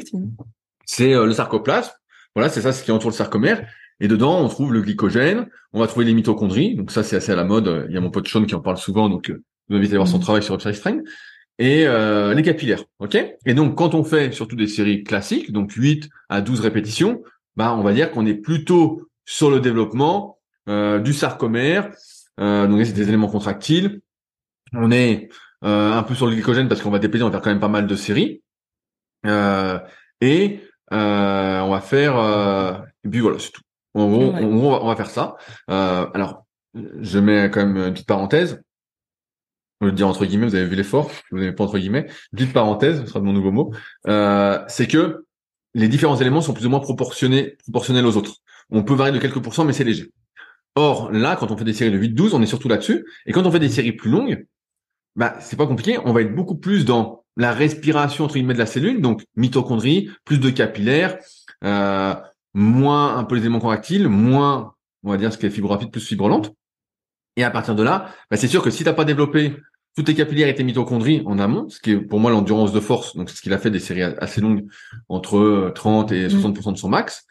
[0.83, 1.93] C'est le sarcoplasme.
[2.35, 3.65] Voilà, c'est ça ce qui entoure le sarcomère.
[4.01, 6.75] Et dedans, on trouve le glycogène, on va trouver les mitochondries.
[6.75, 7.85] Donc ça, c'est assez à la mode.
[7.87, 9.35] Il y a mon pote Sean qui en parle souvent, donc je
[9.69, 10.21] vous invite à voir son mm.
[10.21, 11.03] travail sur Upside Strength
[11.59, 12.83] et euh, les capillaires.
[12.99, 13.17] OK?
[13.45, 17.21] Et donc quand on fait surtout des séries classiques, donc 8 à 12 répétitions,
[17.55, 20.39] bah on va dire qu'on est plutôt sur le développement
[20.69, 21.91] euh, du sarcomère,
[22.39, 24.01] euh, donc c'est des éléments contractiles.
[24.73, 25.29] On est
[25.65, 27.59] euh, un peu sur le glycogène parce qu'on va dépayser, on va faire quand même
[27.59, 28.41] pas mal de séries.
[29.25, 29.77] Euh,
[30.21, 30.61] et
[30.93, 32.15] euh, on va faire
[33.03, 33.61] et puis voilà, c'est tout.
[33.95, 35.35] En gros, on, va, on va faire ça.
[35.67, 38.61] alors, je mets quand même une petite parenthèse
[39.81, 42.53] on le dire entre guillemets, vous avez vu l'effort, vous n'avez pas entre guillemets, petite
[42.53, 43.73] parenthèse, ce sera mon nouveau mot,
[44.07, 45.25] euh, c'est que
[45.73, 48.37] les différents éléments sont plus ou moins proportionnés, proportionnels aux autres.
[48.69, 50.11] On peut varier de quelques pourcents, mais c'est léger.
[50.75, 53.05] Or, là, quand on fait des séries de 8-12, on est surtout là-dessus.
[53.25, 54.45] Et quand on fait des séries plus longues,
[55.15, 55.97] bah, c'est pas compliqué.
[56.05, 59.01] On va être beaucoup plus dans la respiration, entre guillemets, de la cellule.
[59.01, 61.17] Donc, mitochondrie, plus de capillaires,
[61.63, 62.15] euh,
[62.53, 64.73] moins un peu les éléments contractiles, moins,
[65.03, 66.53] on va dire, ce qui est fibre rapide, plus fibre lente.
[67.35, 69.55] Et à partir de là, bah, c'est sûr que si tu n'as pas développé
[69.99, 72.79] toutes tes capillaires et tes mitochondries en amont, ce qui est pour moi l'endurance de
[72.79, 74.65] force, donc c'est ce qu'il a fait des séries assez longues
[75.09, 76.71] entre 30 et 60% mm.
[76.71, 77.25] de son max.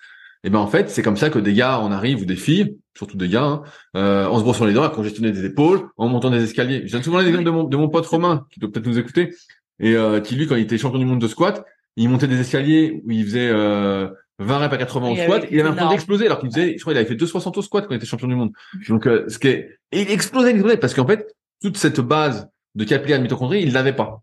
[0.45, 2.77] Et ben en fait, c'est comme ça que des gars en arrivent ou des filles,
[2.95, 3.63] surtout des gars, hein,
[3.97, 6.83] euh, en se brossant les dents, à congestionner des épaules, en montant des escaliers.
[6.85, 9.35] Je donne souvent l'exemple de mon, de mon pote Romain, qui doit peut-être nous écouter,
[9.81, 11.65] et euh, qui lui, quand il était champion du monde de squat,
[11.97, 14.09] il montait des escaliers où il faisait euh,
[14.41, 16.93] 20 reps à 80 au squat, il avait l'impression d'exploser alors qu'il faisait, je crois,
[16.93, 18.53] il avait fait 260 au squat quand il était champion du monde.
[18.91, 22.49] Donc, euh, ce qui est, il explosait, il explosait parce qu'en fait, toute cette base
[22.75, 24.23] de capillaire de mitochondrie, il l'avait pas.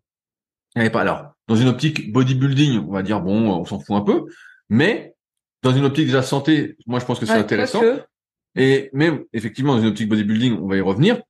[0.76, 1.02] Il n'avait pas.
[1.02, 4.26] Alors, dans une optique bodybuilding, on va dire bon, on s'en fout un peu,
[4.70, 5.16] mais
[5.64, 7.82] dans une optique déjà santé, moi je pense que c'est intéressant.
[8.56, 11.22] Et même effectivement dans une optique bodybuilding, on va y revenir.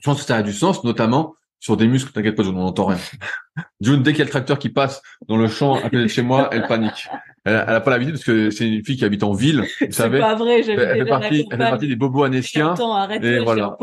[0.00, 2.12] Je pense que ça a du sens, notamment sur des muscles.
[2.12, 2.98] T'inquiète pas, je n'entends rien.
[3.80, 6.06] June, dès qu'il y a le tracteur qui passe dans le champ à côté de
[6.06, 7.08] chez moi, elle panique.
[7.44, 9.64] Elle, a pas l'habitude parce que c'est une fille qui habite en ville.
[9.80, 10.18] Vous savez.
[10.18, 10.60] C'est pas vrai.
[10.60, 12.74] Elle, elle fait partie, elle fait partie des bobos anéciens.
[13.22, 13.76] et voilà.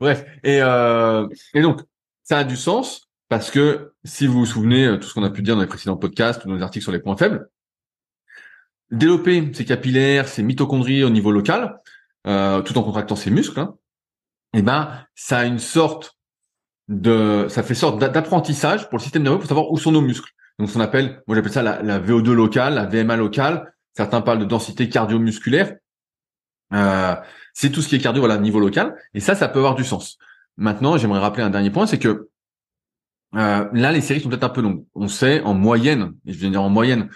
[0.00, 1.82] Bref, et, euh, et donc
[2.24, 5.30] ça a du sens parce que si vous vous souvenez euh, tout ce qu'on a
[5.30, 7.48] pu dire dans les précédents podcasts ou dans les articles sur les points faibles,
[8.90, 11.78] développer ses capillaires, ses mitochondries au niveau local,
[12.26, 13.76] euh, tout en contractant ses muscles, hein,
[14.54, 16.16] et eh ben ça a une sorte
[16.88, 20.32] de, ça fait sorte d'apprentissage pour le système nerveux pour savoir où sont nos muscles.
[20.58, 23.74] Donc, qu'on appelle, moi j'appelle ça la, la, VO2 locale, la VMA locale.
[23.94, 25.76] Certains parlent de densité cardio-musculaire.
[26.72, 27.14] Euh,
[27.54, 28.94] c'est tout ce qui est cardio, voilà, niveau local.
[29.14, 30.18] Et ça, ça peut avoir du sens.
[30.56, 32.28] Maintenant, j'aimerais rappeler un dernier point, c'est que
[33.34, 34.84] euh, là, les séries sont peut-être un peu longues.
[34.94, 37.08] On sait en moyenne, et je viens de dire en moyenne,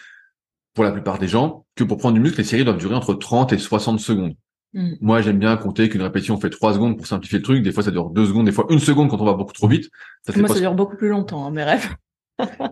[0.74, 3.14] pour la plupart des gens, que pour prendre du muscle, les séries doivent durer entre
[3.14, 4.34] 30 et 60 secondes.
[4.74, 4.92] Mm.
[5.00, 7.62] Moi, j'aime bien compter qu'une répétition fait 3 secondes pour simplifier le truc.
[7.62, 9.68] Des fois, ça dure 2 secondes, des fois une seconde quand on va beaucoup trop
[9.68, 9.90] vite.
[10.22, 11.94] Ça Moi, ça dure beaucoup plus longtemps, hein, mes rêves.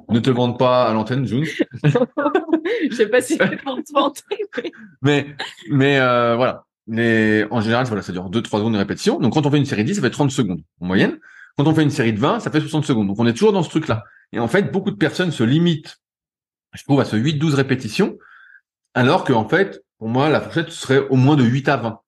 [0.08, 1.44] ne te vende pas à l'antenne, June.
[1.84, 4.22] Je sais pas si c'est pour te vanter,
[4.56, 4.72] mais-
[5.02, 5.36] Mais,
[5.70, 6.64] mais euh, voilà.
[6.93, 9.20] Mais en général, voilà, ça dure 2-3 secondes de répétition.
[9.20, 11.20] Donc quand on fait une série de 10, ça fait 30 secondes en moyenne.
[11.57, 13.07] Quand on fait une série de 20, ça fait 60 secondes.
[13.07, 14.03] Donc on est toujours dans ce truc-là.
[14.32, 16.01] Et en fait, beaucoup de personnes se limitent,
[16.74, 18.18] je trouve, à ce 8-12 répétitions,
[18.95, 22.01] alors que en fait, pour moi, la fourchette serait au moins de 8 à 20.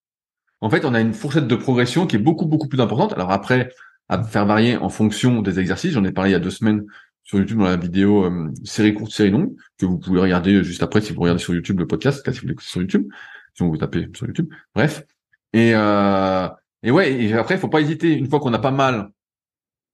[0.63, 3.13] En fait, on a une fourchette de progression qui est beaucoup, beaucoup plus importante.
[3.13, 3.71] Alors après,
[4.09, 5.93] à faire varier en fonction des exercices.
[5.93, 6.85] J'en ai parlé il y a deux semaines
[7.23, 10.83] sur YouTube dans la vidéo euh, série courte, série longue, que vous pouvez regarder juste
[10.83, 13.07] après si vous regardez sur YouTube le podcast, si vous l'écoutez sur YouTube,
[13.55, 14.49] si vous tapez sur YouTube.
[14.75, 15.05] Bref.
[15.53, 16.49] Et, euh,
[16.83, 19.11] et ouais, et après, il faut pas hésiter, une fois qu'on a pas mal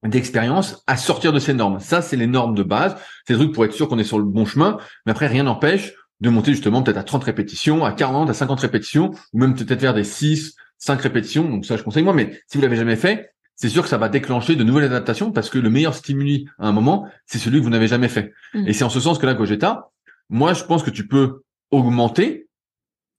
[0.03, 1.79] d'expérience, à sortir de ces normes.
[1.79, 2.95] Ça, c'est les normes de base.
[3.27, 4.77] C'est des trucs pour être sûr qu'on est sur le bon chemin.
[5.05, 8.59] Mais après, rien n'empêche de monter justement peut-être à 30 répétitions, à 40, à 50
[8.61, 11.49] répétitions, ou même peut-être faire des 6, 5 répétitions.
[11.49, 12.13] Donc ça, je conseille moi.
[12.13, 15.31] Mais si vous l'avez jamais fait, c'est sûr que ça va déclencher de nouvelles adaptations
[15.31, 18.33] parce que le meilleur stimuli à un moment, c'est celui que vous n'avez jamais fait.
[18.53, 18.67] Mm.
[18.67, 19.89] Et c'est en ce sens que là, Gogeta,
[20.29, 21.41] moi, je pense que tu peux
[21.71, 22.47] augmenter,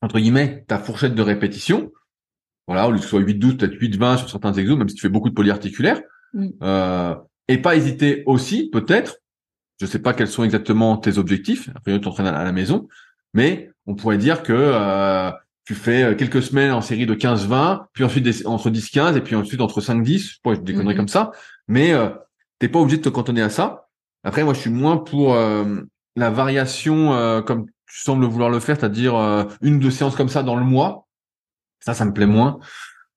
[0.03, 1.91] entre guillemets, ta fourchette de répétition.
[2.67, 5.01] Voilà, au lieu que ce soit 8-12, peut-être 8-20 sur certains exos, même si tu
[5.03, 6.01] fais beaucoup de polyarticulaires.
[6.35, 6.49] Mm.
[6.63, 7.15] Euh,
[7.49, 9.17] et pas hésiter aussi, peut-être,
[9.81, 12.87] je sais pas quels sont exactement tes objectifs, après tu t'entraînes à la maison,
[13.35, 15.31] mais on pourrait dire que euh,
[15.65, 19.21] tu fais euh, quelques semaines en série de 15-20, puis ensuite des- entre 10-15, et
[19.21, 20.97] puis ensuite entre 5-10, je sais pas, je conneries Mhm.
[20.97, 21.33] comme ça,
[21.67, 22.09] mais euh,
[22.61, 23.89] t'es pas obligé de te cantonner à ça.
[24.23, 25.81] Après, moi, je suis moins pour euh,
[26.15, 30.17] la variation euh, comme tu sembles vouloir le faire, c'est-à-dire euh, une ou deux séances
[30.17, 31.07] comme ça dans le mois.
[31.81, 32.59] Ça, ça me plaît moins.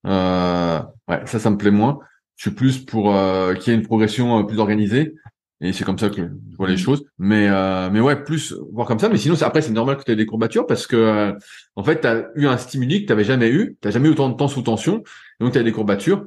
[0.06, 1.98] Euh, ouais, ça, ça me plaît moins.
[2.36, 5.14] Je suis plus pour euh, qu'il y ait une progression euh, plus organisée.
[5.60, 6.78] Et c'est comme ça que je vois les Mhm.
[6.80, 7.04] choses.
[7.18, 9.08] Mais euh, mais ouais, plus voir comme ça.
[9.08, 11.32] Mais sinon, après, c'est normal que tu aies des courbatures parce que euh,
[11.76, 13.76] en fait, tu as eu un stimuli que tu n'avais jamais eu.
[13.80, 15.02] Tu jamais eu autant de temps sous tension.
[15.40, 16.26] Et donc, tu as des courbatures.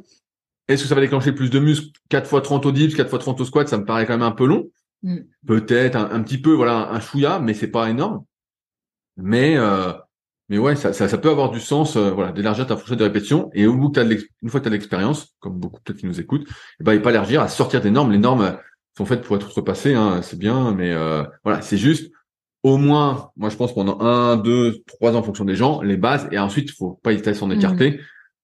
[0.67, 3.19] Est-ce que ça va déclencher plus de muscles 4 fois 30 au dips, 4 fois
[3.19, 3.67] 30 au squat?
[3.67, 4.65] Ça me paraît quand même un peu long.
[5.03, 5.17] Mm.
[5.45, 8.23] Peut-être un, un petit peu, voilà, un chouïa, mais c'est pas énorme.
[9.17, 9.91] Mais euh,
[10.49, 13.03] mais ouais, ça, ça, ça peut avoir du sens, euh, voilà, d'élargir ta fourchette de
[13.03, 13.49] répétition.
[13.53, 15.81] Et au bout que t'as de une fois que tu as de l'expérience, comme beaucoup
[15.83, 16.47] peut-être qui nous écoutent,
[16.79, 18.11] et ben, et pas élargir à sortir des normes.
[18.11, 18.57] Les normes
[18.97, 22.11] sont faites pour être outrepassées, hein, c'est bien, mais euh, voilà, c'est juste
[22.63, 25.97] au moins, moi je pense pendant un, deux, trois ans en fonction des gens, les
[25.97, 27.99] bases, et ensuite il faut pas hésiter à s'en écarter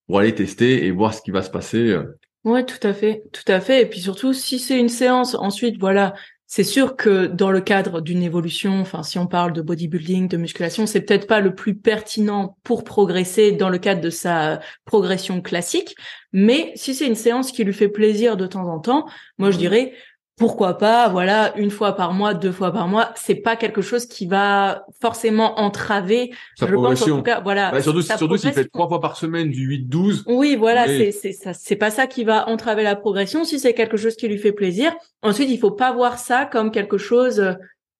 [0.06, 1.90] pour aller tester et voir ce qui va se passer.
[1.90, 2.04] euh.
[2.44, 3.82] Ouais, tout à fait, tout à fait.
[3.82, 6.14] Et puis surtout, si c'est une séance, ensuite, voilà,
[6.46, 10.36] c'est sûr que dans le cadre d'une évolution, enfin, si on parle de bodybuilding, de
[10.36, 15.40] musculation, c'est peut-être pas le plus pertinent pour progresser dans le cadre de sa progression
[15.40, 15.96] classique.
[16.32, 19.06] Mais si c'est une séance qui lui fait plaisir de temps en temps,
[19.38, 19.94] moi, je dirais,
[20.36, 24.06] pourquoi pas, voilà, une fois par mois, deux fois par mois, c'est pas quelque chose
[24.06, 27.16] qui va forcément entraver, Sa je pense en progression.
[27.18, 27.70] tout cas, voilà.
[27.70, 28.70] Bah, surtout, surtout s'il fait progression.
[28.72, 30.96] trois fois par semaine du 8-12, Oui, voilà, Oui.
[30.98, 33.44] c'est c'est ça, c'est pas ça qui va entraver la progression.
[33.44, 36.72] Si c'est quelque chose qui lui fait plaisir, ensuite il faut pas voir ça comme
[36.72, 37.52] quelque chose euh,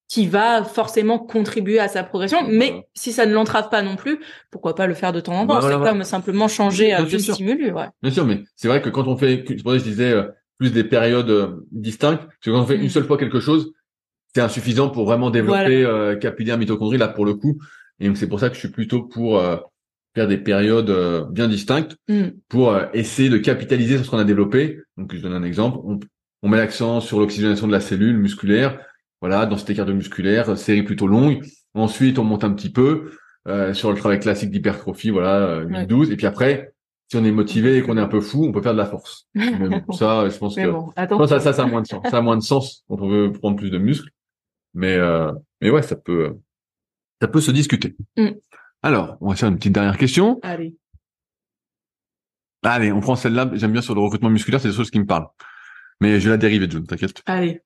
[0.08, 2.38] qui va forcément contribuer à sa progression.
[2.48, 2.82] Mais Voilà.
[2.94, 4.18] si ça ne l'entrave pas non plus,
[4.50, 5.92] pourquoi pas le faire de temps en temps Bah, voilà, C'est voilà.
[5.92, 7.34] comme simplement changer euh, de sûr.
[7.34, 7.86] stimulus, ouais.
[8.02, 10.10] Bien sûr, mais c'est vrai que quand on fait, c'est pour ça que je disais
[10.10, 10.24] euh,
[10.58, 12.82] plus des périodes euh, distinctes, parce que quand on fait Mm.
[12.82, 13.72] une seule fois quelque chose,
[14.34, 17.58] c'est insuffisant pour vraiment développer euh, capillaire, mitochondrie là pour le coup.
[18.00, 19.56] Et donc c'est pour ça que je suis plutôt pour euh,
[20.14, 22.22] faire des périodes euh, bien distinctes Mm.
[22.48, 24.80] pour euh, essayer de capitaliser sur ce qu'on a développé.
[24.96, 25.98] Donc je donne un exemple, on,
[26.42, 28.78] on met l'accent sur l'oxygénation de la cellule musculaire,
[29.20, 31.42] voilà, dans cet écart de musculaire, série plutôt longue.
[31.74, 33.12] Ensuite, on monte un petit peu
[33.48, 36.12] euh, sur le travail classique d'hypertrophie, voilà, euh, 8-12.
[36.12, 36.73] Et puis après,
[37.14, 38.86] si on est motivé et qu'on est un peu fou, on peut faire de la
[38.86, 39.28] force.
[39.34, 41.26] Mais bon, ça, je pense que bon, non, attends.
[41.26, 42.02] ça, ça, ça a moins de sens.
[42.10, 44.10] Ça a moins de sens quand on veut prendre plus de muscles.
[44.74, 46.40] Mais, euh, mais ouais, ça peut, euh,
[47.22, 47.96] ça peut se discuter.
[48.16, 48.30] Mm.
[48.82, 50.40] Alors, on va faire une petite dernière question.
[50.42, 50.74] Allez.
[52.64, 53.50] Allez, on prend celle-là.
[53.54, 55.28] J'aime bien sur le recrutement musculaire, c'est des choses qui me parlent.
[56.00, 57.22] Mais je vais la dériver, John, t'inquiète.
[57.26, 57.62] Allez.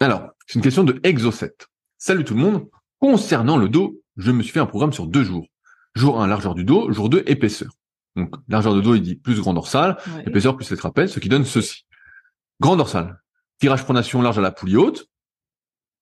[0.00, 1.52] Alors, c'est une question de Exo7.
[1.98, 2.68] Salut tout le monde.
[2.98, 5.46] Concernant le dos, je me suis fait un programme sur deux jours.
[5.94, 6.90] Jour 1, largeur du dos.
[6.90, 7.70] Jour 2, épaisseur.
[8.16, 9.98] Donc, largeur de dos, il dit plus grand dorsal.
[10.16, 10.24] Ouais.
[10.26, 11.86] Épaisseur plus les trapèzes, ce qui donne ceci.
[12.60, 13.20] Grand dorsal.
[13.60, 15.06] Tirage pronation large à la poulie haute.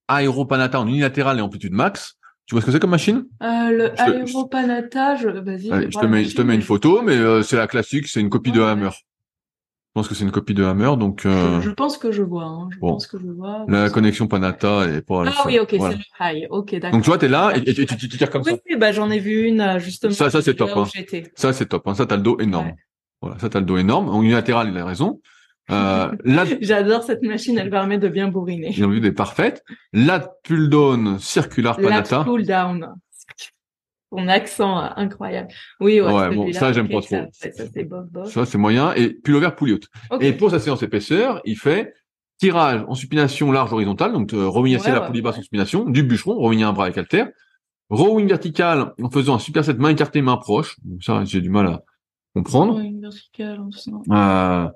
[0.08, 2.16] Aéropanata en unilatéral et amplitude max.
[2.46, 3.24] Tu vois ce que c'est comme machine?
[3.42, 5.68] Euh, le aéropanatage, vas-y.
[5.68, 8.28] Je te mets, je te mets une photo, mais euh, c'est la classique, c'est une
[8.28, 8.60] copie de.
[8.60, 8.90] Hammer.
[9.96, 12.24] Je pense que c'est une copie de Hammer, donc euh, Je, je pense que je
[12.24, 12.42] vois.
[12.46, 12.68] Hein.
[12.72, 12.88] Je bon.
[12.94, 13.64] pense que je vois.
[13.68, 15.22] la connexion Panata est pas.
[15.28, 15.94] Ah oui, ok, voilà.
[16.20, 16.46] c'est le high.
[16.50, 16.90] Ok, d'accord.
[16.90, 18.58] Donc tu vois, t'es là et, et tu, tu, tu tires comme Oui, ça.
[18.68, 20.12] oui, bah j'en ai vu une euh, justement.
[20.12, 20.84] Ça, ça, c'est top, hein.
[21.36, 21.86] Ça c'est top.
[21.86, 21.94] Hein.
[21.94, 22.66] Ça t'as le dos énorme.
[22.66, 22.74] Ouais.
[23.22, 24.08] Voilà, ça t'as le dos énorme.
[24.08, 25.20] En unilatéral, il a raison.
[25.70, 28.72] Euh, là, J'adore cette machine, elle permet de bien bourriner.
[28.72, 29.62] j'ai envie des parfaites.
[29.92, 32.24] Lat pull down circular Lat Panata.
[32.24, 32.94] pull down.
[34.16, 35.48] Ton accent euh, incroyable.
[35.80, 36.06] Oui, ouais.
[36.12, 37.16] Ouais, bon, celui-là, ça, j'aime pas trop.
[37.32, 38.30] Ça, ça, c'est bof bof.
[38.32, 38.92] Ça c'est moyen.
[38.94, 39.88] Et pull over poulie haute.
[40.10, 40.22] Ok.
[40.22, 41.92] Et pour sa séance épaisseur, il fait
[42.38, 46.02] tirage en supination large horizontale, donc euh, rowing Ouais, la poulie basse en supination, du
[46.02, 47.28] bûcheron, rowing un bras avec haltère,
[47.90, 50.76] rowing vertical en faisant un superset main écartée, main proche.
[50.84, 51.82] Donc ça, j'ai du mal à
[52.34, 52.74] comprendre.
[52.74, 54.68] En faisant- Euh,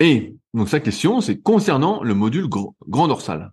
[0.00, 3.50] et donc sa question, c'est concernant le module gr- grand dorsal.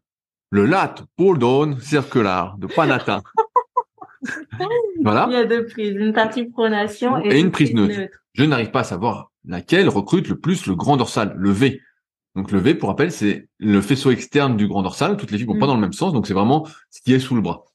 [0.50, 3.22] Le lat pull down circular de Panata.
[5.04, 5.28] voilà.
[5.30, 8.10] Il y a deux prises, une partie pronation et, Et une prise neutre.
[8.34, 11.82] Je n'arrive pas à savoir laquelle recrute le plus le grand dorsal, le V.
[12.36, 15.18] Donc le V, pour rappel, c'est le faisceau externe du grand dorsal.
[15.18, 15.70] Toutes les fibres vont pas Mm.
[15.70, 17.66] dans le même sens, donc c'est vraiment ce qui est sous le bras.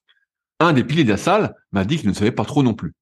[0.60, 2.94] Un des piliers de la salle m'a dit qu'il ne savait pas trop non plus.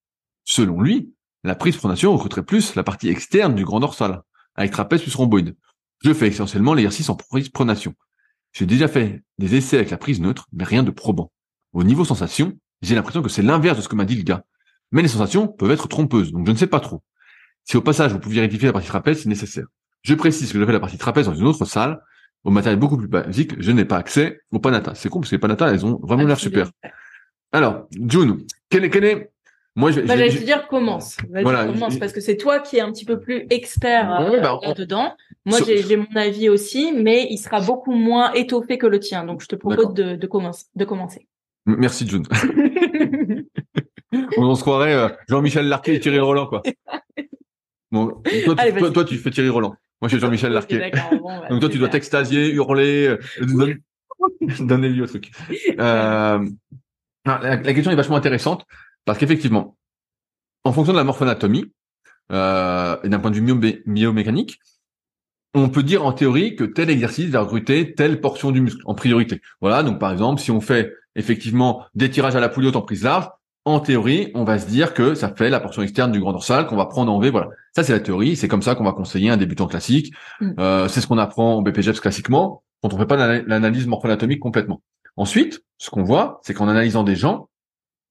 [0.44, 1.12] Selon lui,
[1.44, 4.22] la prise pronation recruterait plus la partie externe du grand dorsal,
[4.56, 5.54] avec trapèze plus rhomboïde.
[6.02, 7.94] Je fais essentiellement l'exercice en prise pronation.
[8.52, 11.30] J'ai déjà fait des essais avec la prise neutre, mais rien de probant.
[11.72, 12.52] Au niveau sensation,
[12.84, 14.44] j'ai l'impression que c'est l'inverse de ce que m'a dit le gars.
[14.92, 17.02] Mais les sensations peuvent être trompeuses, donc je ne sais pas trop.
[17.64, 19.66] Si au passage vous pouviez rectifier la partie trapèze, c'est nécessaire.
[20.02, 22.00] Je précise que je fais la partie trapèze dans une autre salle,
[22.44, 24.94] au matériel beaucoup plus basique, je n'ai pas accès au Panata.
[24.94, 26.70] C'est con parce que les Panata, elles ont vraiment l'air super.
[27.52, 29.30] Alors, June, quel est, quel est,
[29.76, 31.16] moi, je, Bah, je- j'allais je- te dire commence.
[31.42, 34.40] Voilà, commence je- parce que c'est toi qui es un petit peu plus expert euh,
[34.40, 35.14] bah, on- là-dedans.
[35.46, 39.24] Moi, j'ai mon avis aussi, mais il sera beaucoup moins étoffé que le tien.
[39.24, 40.26] Donc, je te propose de
[40.84, 41.26] commencer.
[41.66, 42.24] Merci June.
[44.36, 46.62] on, on se croirait euh, Jean-Michel Larquet et Thierry Roland, quoi.
[47.92, 49.76] Bon, toi, tu, Allez, toi, toi, tu fais Thierry Roland.
[50.00, 50.90] Moi, je suis Jean-Michel Larquet.
[51.12, 53.76] bon, bah, Donc toi, tu dois t'extasier, hurler, euh, donner,
[54.58, 55.30] donner vie au truc.
[55.78, 58.66] Euh, non, la, la question est vachement intéressante
[59.04, 59.76] parce qu'effectivement,
[60.64, 61.72] en fonction de la morphoanatomie
[62.32, 64.58] euh, et d'un point de vue biomécanique,
[65.54, 68.94] on peut dire en théorie que tel exercice va recruter telle portion du muscle en
[68.94, 69.40] priorité.
[69.60, 72.82] Voilà, donc par exemple, si on fait effectivement des tirages à la poulie haute en
[72.82, 73.28] prise large,
[73.66, 76.66] en théorie, on va se dire que ça fait la portion externe du grand dorsal
[76.66, 77.30] qu'on va prendre en V.
[77.30, 78.36] Voilà, ça c'est la théorie.
[78.36, 80.12] C'est comme ça qu'on va conseiller un débutant classique.
[80.40, 80.50] Mm.
[80.58, 84.40] Euh, c'est ce qu'on apprend en BPGEPS classiquement quand on fait pas l'ana- l'analyse morpho-anatomique
[84.40, 84.82] complètement.
[85.16, 87.48] Ensuite, ce qu'on voit, c'est qu'en analysant des gens,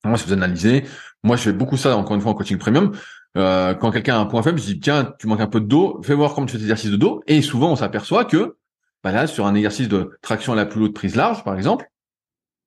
[0.04, 0.86] moi si vous analysez,
[1.24, 2.92] moi je fais beaucoup ça encore une fois en coaching premium.
[3.38, 5.68] Euh, quand quelqu'un a un point faible, je dis tiens, tu manques un peu de
[5.68, 7.22] dos, fais voir comment tu fais tes exercices de dos.
[7.28, 8.56] Et souvent on s'aperçoit que
[9.04, 11.86] bah là sur un exercice de traction à la plus haute prise large par exemple,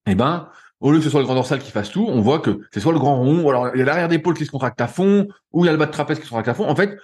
[0.06, 0.48] eh ben
[0.80, 2.80] au lieu que ce soit le grand dorsal qui fasse tout, on voit que c'est
[2.80, 4.86] soit le grand rond, ou alors il y a l'arrière d'épaule qui se contracte à
[4.86, 6.68] fond, ou il y a le bas de trapèze qui se contracte à fond.
[6.68, 6.96] En fait,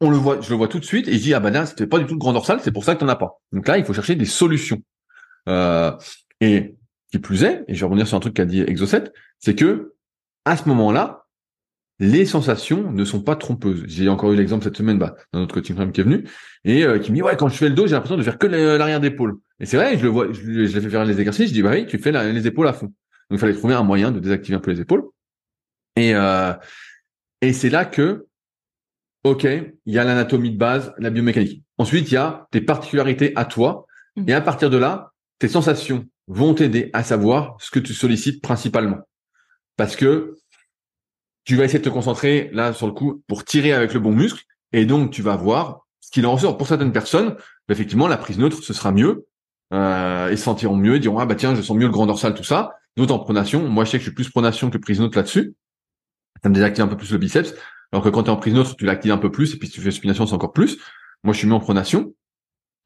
[0.00, 1.66] on le voit, je le vois tout de suite et je dis ah bah là
[1.66, 3.40] c'était pas du tout le grand dorsal, c'est pour ça que t'en as pas.
[3.52, 4.82] Donc là il faut chercher des solutions.
[5.48, 5.92] Euh,
[6.40, 6.76] et
[7.10, 9.04] qui plus est, et je vais revenir sur un truc qu'a dit Exocet,
[9.38, 9.94] c'est que
[10.44, 11.26] à ce moment-là,
[12.00, 13.84] les sensations ne sont pas trompeuses.
[13.88, 16.24] J'ai encore eu l'exemple cette semaine bah, dans notre coaching qui est venu
[16.64, 18.38] et euh, qui me dit ouais quand je fais le dos j'ai l'impression de faire
[18.38, 19.36] que l'arrière d'épaule.
[19.60, 21.62] Et c'est vrai, je le vois, je, je l'ai fait faire les exercices, je dis
[21.62, 22.86] bah oui tu fais la- les épaules à fond.
[22.86, 22.94] Donc
[23.32, 25.02] il fallait trouver un moyen de désactiver un peu les épaules.
[25.96, 26.52] Et euh,
[27.40, 28.26] et c'est là que
[29.24, 31.62] ok il y a l'anatomie de base, la biomécanique.
[31.78, 33.86] Ensuite il y a tes particularités à toi
[34.26, 38.42] et à partir de là tes sensations vont t'aider à savoir ce que tu sollicites
[38.42, 38.98] principalement.
[39.76, 40.36] Parce que
[41.48, 44.12] tu vas essayer de te concentrer là sur le coup pour tirer avec le bon
[44.12, 46.58] muscle et donc tu vas voir ce qu'il en ressort.
[46.58, 49.26] Pour certaines personnes, bah, effectivement, la prise neutre, ce sera mieux.
[49.72, 52.04] Euh, ils se sentiront mieux, ils diront ah bah tiens, je sens mieux le grand
[52.04, 52.74] dorsal, tout ça.
[52.98, 53.66] D'autres en pronation.
[53.66, 55.54] Moi, je sais que je suis plus pronation que prise neutre là-dessus.
[56.42, 57.54] Ça me désactive un peu plus le biceps.
[57.92, 59.68] Alors que quand tu es en prise neutre, tu l'actives un peu plus et puis
[59.68, 60.76] si tu fais supination, c'est encore plus.
[61.24, 62.12] Moi, je suis mis en pronation.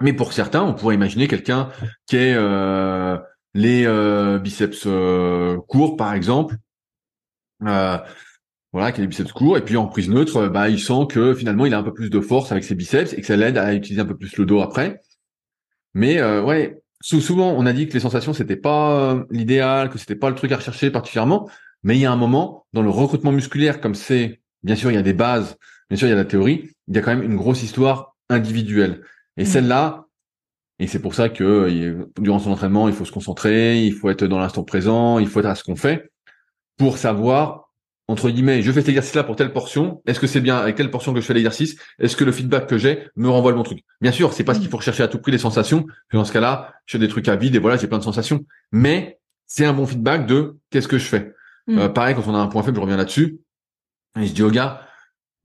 [0.01, 1.71] Mais pour certains, on pourrait imaginer quelqu'un
[2.07, 3.19] qui est euh,
[3.55, 6.55] les euh, biceps euh, courts, par exemple.
[8.73, 11.07] Voilà, qui a les biceps courts, et puis en prise neutre, euh, bah, il sent
[11.11, 13.37] que finalement il a un peu plus de force avec ses biceps et que ça
[13.37, 15.01] l'aide à utiliser un peu plus le dos après.
[15.95, 19.91] Mais euh, ouais, sou- souvent on a dit que les sensations c'était pas euh, l'idéal,
[19.91, 21.49] que c'était pas le truc à rechercher particulièrement,
[21.83, 24.95] mais il y a un moment dans le recrutement musculaire, comme c'est bien sûr il
[24.95, 25.57] y a des bases,
[25.91, 28.17] bien sûr il y a la théorie, il y a quand même une grosse histoire
[28.29, 29.03] individuelle.
[29.37, 29.49] Et Mhm.
[29.49, 30.07] celle-là,
[30.79, 34.25] et c'est pour ça que durant son entraînement il faut se concentrer, il faut être
[34.27, 36.11] dans l'instant présent, il faut être à ce qu'on fait
[36.79, 37.62] pour savoir
[38.13, 40.03] entre guillemets, je fais cet exercice-là pour telle portion.
[40.07, 41.77] Est-ce que c'est bien avec telle portion que je fais l'exercice?
[41.99, 43.85] Est-ce que le feedback que j'ai me renvoie le bon truc?
[44.03, 45.87] Bien sûr, c'est pas ce qu'il faut rechercher à tout prix les sensations.
[46.13, 48.45] Dans ce cas-là, je fais des trucs à vide et voilà, j'ai plein de sensations.
[48.71, 51.33] Mais c'est un bon feedback de qu'est-ce que je fais.
[51.69, 51.79] Mm.
[51.79, 53.41] Euh, pareil, quand on a un point faible, je reviens là-dessus.
[54.21, 54.87] Et je dis au gars,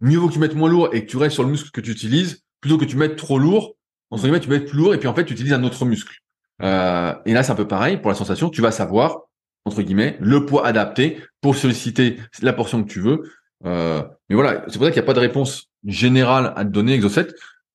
[0.02, 1.80] mieux vaut que tu mettes moins lourd et que tu restes sur le muscle que
[1.80, 3.78] tu utilises, plutôt que tu mettes trop lourd.
[4.12, 6.18] Entre guillemets, tu mets plus lourd et puis en fait, tu utilises un autre muscle.
[6.64, 8.50] Euh, et là, c'est un peu pareil pour la sensation.
[8.50, 9.22] Tu vas savoir
[9.68, 13.24] entre guillemets, le poids adapté pour solliciter la portion que tu veux.
[13.66, 16.70] Euh, mais voilà, c'est pour ça qu'il n'y a pas de réponse générale à te
[16.70, 17.28] donner, Exocet.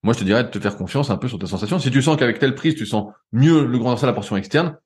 [0.02, 1.78] Moi, je te dirais de te faire confiance un peu sur tes sensations.
[1.78, 4.76] Si tu sens qu'avec telle prise, tu sens mieux le grand dorsal, la portion externe,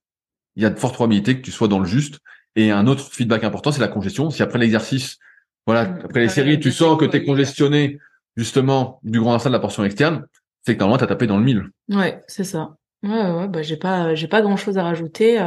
[0.56, 2.18] il y a de fortes probabilités que tu sois dans le juste.
[2.54, 4.30] Et un autre feedback important, c'est la congestion.
[4.30, 5.18] Si après l'exercice,
[5.66, 6.00] voilà, Mm.
[6.04, 7.98] après les séries, tu sens que tu es congestionné,
[8.36, 10.26] justement, du grand dorsal, de la portion externe,
[10.64, 11.64] c'est que normalement, tu as tapé dans le mille.
[11.90, 12.76] Ouais, c'est ça.
[13.02, 15.38] Ouais, ouais, bah j'ai pas, j'ai pas grand chose à rajouter.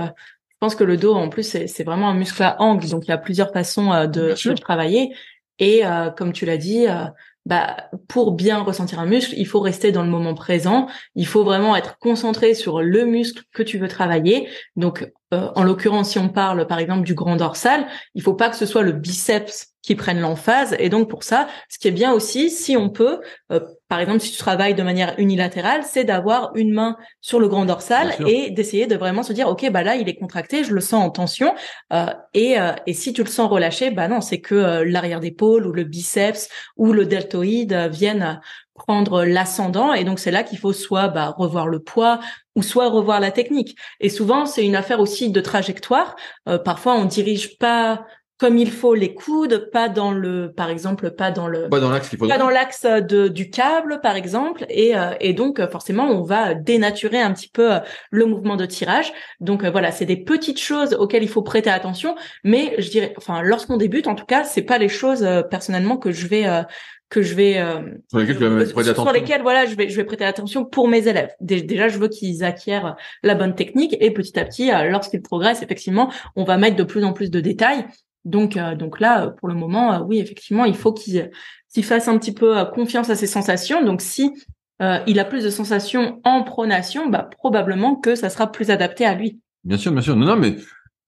[0.61, 3.05] Euh, je pense que le dos, en plus, c'est vraiment un muscle à angle, donc
[3.05, 5.13] il y a plusieurs façons euh, de, de travailler.
[5.59, 6.85] Et euh, comme tu l'as dit,
[7.45, 10.87] bah pour bien ressentir un muscle, il faut rester dans le moment présent.
[11.15, 14.47] Il faut vraiment être concentré sur le muscle que tu veux travailler.
[14.77, 18.55] Donc, en l'occurrence, si on parle par exemple du grand dorsal, il faut pas que
[18.55, 20.75] ce soit le biceps qui prennent l'emphase.
[20.77, 23.21] Et donc pour ça, ce qui est bien aussi, si on peut,
[23.51, 27.47] euh, par exemple, si tu travailles de manière unilatérale, c'est d'avoir une main sur le
[27.47, 30.75] grand dorsal et d'essayer de vraiment se dire, ok, bah là, il est contracté, je
[30.75, 31.55] le sens en tension.
[31.91, 35.65] Euh, et, euh, et si tu le sens relâché, bah non, c'est que l'arrière d'épaule
[35.65, 38.41] ou le biceps ou le deltoïde viennent
[38.75, 39.95] prendre l'ascendant.
[39.95, 42.19] Et donc c'est là qu'il faut soit bah, revoir le poids
[42.55, 43.75] ou soit revoir la technique.
[43.99, 46.15] Et souvent, c'est une affaire aussi de trajectoire.
[46.63, 48.05] parfois, on dirige pas
[48.39, 51.91] comme il faut les coudes, pas dans le, par exemple, pas dans le, pas dans
[51.91, 56.23] l'axe pas dans l'axe de du câble, par exemple, et euh, et donc forcément on
[56.23, 57.79] va dénaturer un petit peu euh,
[58.11, 59.11] le mouvement de tirage.
[59.41, 62.15] Donc euh, voilà, c'est des petites choses auxquelles il faut prêter attention,
[62.45, 66.11] mais je dirais, enfin lorsqu'on débute, en tout cas, c'est pas les choses personnellement que
[66.11, 66.45] je vais
[67.09, 67.61] que je vais
[68.07, 71.31] sur lesquelles, sur lesquelles voilà je vais je vais prêter attention pour mes élèves.
[71.41, 73.97] Déjà je veux qu'ils acquièrent la bonne technique.
[73.99, 77.41] Et petit à petit lorsqu'ils progressent effectivement on va mettre de plus en plus de
[77.41, 77.83] détails
[78.29, 81.31] donc, euh, donc là, pour le moment, euh, oui, effectivement, il faut qu'il
[81.83, 83.83] fasse un petit peu euh, confiance à ses sensations.
[83.83, 84.31] Donc, si
[85.07, 89.13] il a plus de sensations en pronation, bah, probablement que ça sera plus adapté à
[89.13, 89.41] lui.
[89.65, 90.15] Bien sûr, bien sûr.
[90.15, 90.55] Non, non, mais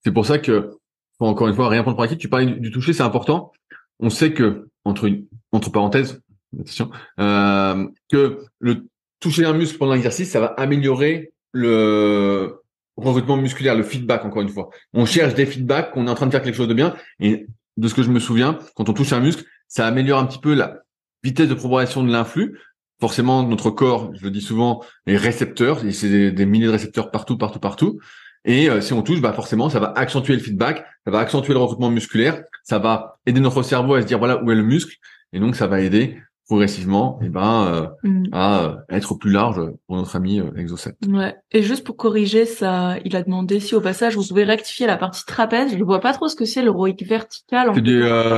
[0.04, 0.72] c'est pour ça que,
[1.20, 2.18] encore une fois, rien pour acquis.
[2.18, 3.54] Tu parlais du, toucher, c'est important.
[4.02, 5.10] On sait que entre
[5.54, 6.22] entre parenthèses,
[6.60, 8.88] attention, que le
[9.22, 12.61] toucher un muscle pendant l'exercice, ça va améliorer le
[12.98, 14.70] recrutement musculaire, le feedback, encore une fois.
[14.94, 16.96] On cherche des feedbacks, qu'on est en train de faire quelque chose de bien.
[17.20, 20.26] Et de ce que je me souviens, quand on touche un muscle, ça améliore un
[20.26, 20.80] petit peu la
[21.24, 22.60] vitesse de propagation de l'influx.
[23.00, 25.82] Forcément, notre corps, je le dis souvent, est récepteur.
[25.92, 28.00] C'est des, des, milliers de récepteurs partout, partout, partout.
[28.46, 31.54] Et euh, si on touche, bah forcément, ça va accentuer le feedback, ça va accentuer
[31.54, 34.64] le recrutement musculaire, ça va aider notre cerveau à se dire voilà où est le
[34.64, 34.96] muscle,
[35.32, 36.20] et donc ça va aider
[36.52, 37.66] progressivement et eh ben
[38.04, 38.26] euh, mm.
[38.34, 40.96] à euh, être plus large pour notre ami euh, Exocet.
[41.08, 41.34] Ouais.
[41.54, 44.98] Et juste pour corriger ça, il a demandé si au passage vous pouvez rectifier la
[44.98, 45.72] partie trapèze.
[45.72, 47.70] Je ne vois pas trop ce que c'est le roïc vertical.
[47.70, 48.38] En des euh,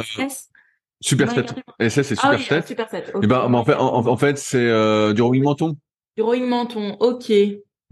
[1.01, 1.55] super set.
[1.80, 3.09] SS c'est super, ah, super set.
[3.16, 5.76] Et eh ben en fait en, fait c'est du rowing menton.
[6.16, 6.95] Du rowing menton.
[6.99, 7.32] OK.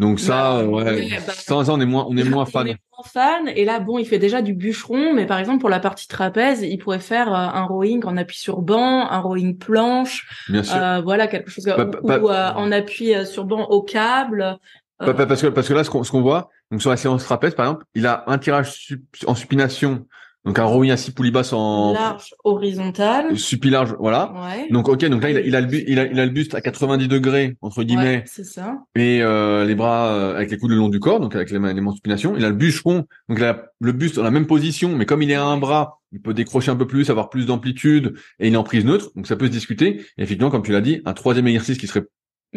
[0.02, 2.64] Donc ça, bah, ouais, bah, ça, on est moins, on est moins fan.
[2.64, 3.48] On est moins fan.
[3.56, 6.64] Et là, bon, il fait déjà du bûcheron, mais par exemple pour la partie trapèze,
[6.64, 10.76] il pourrait faire euh, un rowing en appui sur banc, un rowing planche, Bien sûr.
[10.76, 14.58] Euh, voilà quelque chose, ou, euh, en appui sur banc au câble.
[14.98, 17.86] Parce que parce que là, ce qu'on voit, donc sur la séance trapèze par exemple,
[17.94, 18.98] il a un tirage
[19.28, 20.08] en supination
[20.44, 24.34] donc un rowing assis poulie basse en large horizontal, supi large, voilà.
[24.72, 26.32] Donc ok, donc là il a, il a, le buste, il a, il a le
[26.32, 28.18] buste à 90 degrés entre guillemets.
[28.18, 28.80] Ouais, c'est ça.
[28.96, 31.92] Et euh, les bras euh, avec les coudes le long du corps, donc avec de
[31.92, 32.36] supination.
[32.36, 35.30] Il a le bûcheron, donc là, le buste dans la même position, mais comme il
[35.30, 38.54] est à un bras, il peut décrocher un peu plus, avoir plus d'amplitude, et il
[38.54, 40.02] est en prise neutre, donc ça peut se discuter.
[40.18, 42.04] Et effectivement, comme tu l'as dit, un troisième exercice qui serait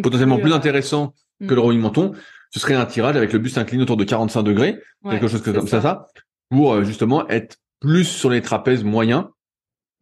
[0.03, 1.65] potentiellement plus, intéressant que le mm.
[1.65, 2.13] rowing menton,
[2.51, 4.79] ce serait un tirage avec le buste incliné autour de 45 degrés,
[5.09, 6.07] quelque chose comme ça, ça,
[6.51, 9.27] pour euh, justement être plus sur les trapèzes moyens.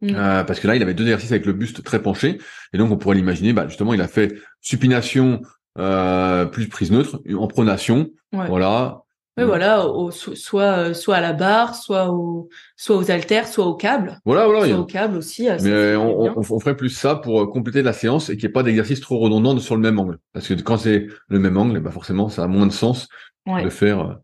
[0.01, 0.15] Mm.
[0.15, 2.37] Euh, parce que là, il avait deux exercices avec le buste très penché,
[2.73, 3.51] et donc on pourrait l'imaginer.
[3.51, 5.41] Bah, justement, il a fait supination
[5.77, 8.99] euh, plus prise neutre, en pronation, voilà.
[9.35, 13.73] Oui, voilà, au, soit soit à la barre, soit au soit aux haltères, soit au
[13.73, 14.19] câble.
[14.25, 14.67] Voilà, voilà.
[14.67, 15.49] Soit au câble aussi.
[15.49, 18.53] Euh, Mais on, on, ferait plus ça pour compléter la séance et qu'il n'y ait
[18.53, 20.19] pas d'exercice trop redondant sur le même angle.
[20.33, 23.09] Parce que quand c'est le même angle, bah forcément, ça a moins de sens
[23.47, 24.19] de faire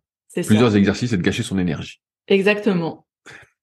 [0.45, 2.01] plusieurs exercices et de gâcher son énergie.
[2.27, 3.07] Exactement.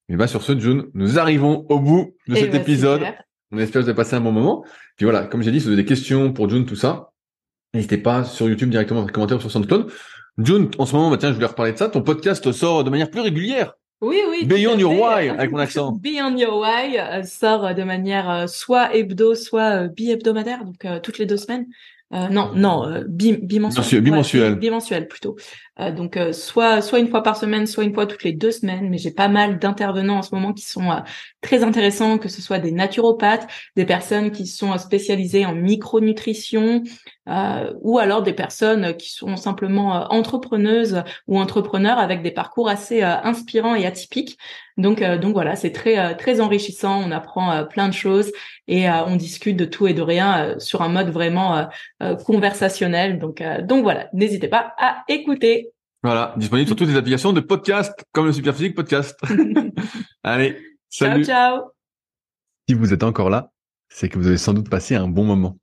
[0.09, 3.01] Et bah sur ce, June, nous arrivons au bout de cet bah, épisode.
[3.51, 4.63] On espère que vous avez passé un bon moment.
[4.95, 7.11] Puis voilà, comme j'ai dit, si vous avez des questions pour June, tout ça,
[7.73, 9.91] n'hésitez pas sur YouTube directement dans les commentaires ou sur SoundCloud.
[10.37, 11.89] June, en ce moment, bah tiens, je voulais reparler de ça.
[11.89, 13.73] Ton podcast sort de manière plus régulière.
[13.99, 14.45] Oui, oui.
[14.45, 15.91] Beyond Your Why, avec mon accent.
[16.01, 21.17] Beyond Your Why euh, sort de manière euh, soit hebdo, soit euh, bi-hebdomadaire, donc toutes
[21.17, 21.65] les deux semaines.
[22.13, 24.01] Euh, non, non, euh, bimensuel.
[24.01, 24.55] Bimensuel.
[24.55, 25.35] bimensuel plutôt.
[25.79, 28.51] Euh, donc euh, soit soit une fois par semaine, soit une fois toutes les deux
[28.51, 28.89] semaines.
[28.89, 30.99] Mais j'ai pas mal d'intervenants en ce moment qui sont euh,
[31.41, 36.81] très intéressants, que ce soit des naturopathes, des personnes qui sont spécialisées en micronutrition,
[37.81, 43.75] ou alors des personnes qui sont simplement entrepreneuses ou entrepreneurs avec des parcours assez inspirants
[43.75, 44.37] et atypiques.
[44.77, 47.01] Donc donc voilà, c'est très très enrichissant.
[47.05, 48.31] On apprend plein de choses
[48.67, 51.67] et on discute de tout et de rien sur un mode vraiment
[52.25, 53.19] conversationnel.
[53.19, 55.71] Donc donc voilà, n'hésitez pas à écouter.
[56.03, 59.19] Voilà, disponible sur toutes les applications de podcast, comme le Superphysique Podcast.
[60.23, 60.57] Allez,
[60.89, 61.25] salut.
[61.25, 61.71] Ciao, ciao.
[62.69, 63.51] Si vous êtes encore là,
[63.89, 65.57] c'est que vous avez sans doute passé un bon moment.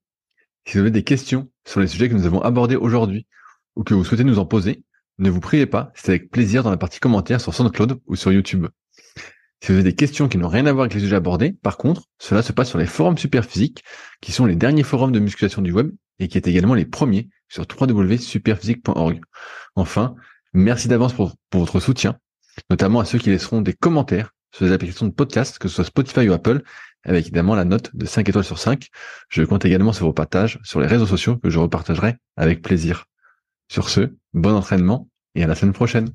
[0.66, 3.26] Si vous avez des questions sur les sujets que nous avons abordés aujourd'hui,
[3.76, 4.84] ou que vous souhaitez nous en poser,
[5.18, 8.32] ne vous priez pas, c'est avec plaisir dans la partie commentaires sur SoundCloud ou sur
[8.32, 8.66] YouTube.
[9.60, 11.76] Si vous avez des questions qui n'ont rien à voir avec les sujets abordés, par
[11.76, 13.82] contre, cela se passe sur les forums Superphysique,
[14.20, 17.28] qui sont les derniers forums de musculation du web et qui est également les premiers
[17.48, 19.20] sur www.superphysique.org.
[19.76, 20.16] Enfin,
[20.52, 22.18] merci d'avance pour, pour votre soutien,
[22.70, 25.84] notamment à ceux qui laisseront des commentaires sur les applications de podcast, que ce soit
[25.84, 26.62] Spotify ou Apple,
[27.04, 28.88] avec évidemment la note de 5 étoiles sur 5.
[29.28, 33.06] Je compte également sur vos partages sur les réseaux sociaux que je repartagerai avec plaisir.
[33.70, 36.08] Sur ce, bon entraînement et à la semaine prochaine.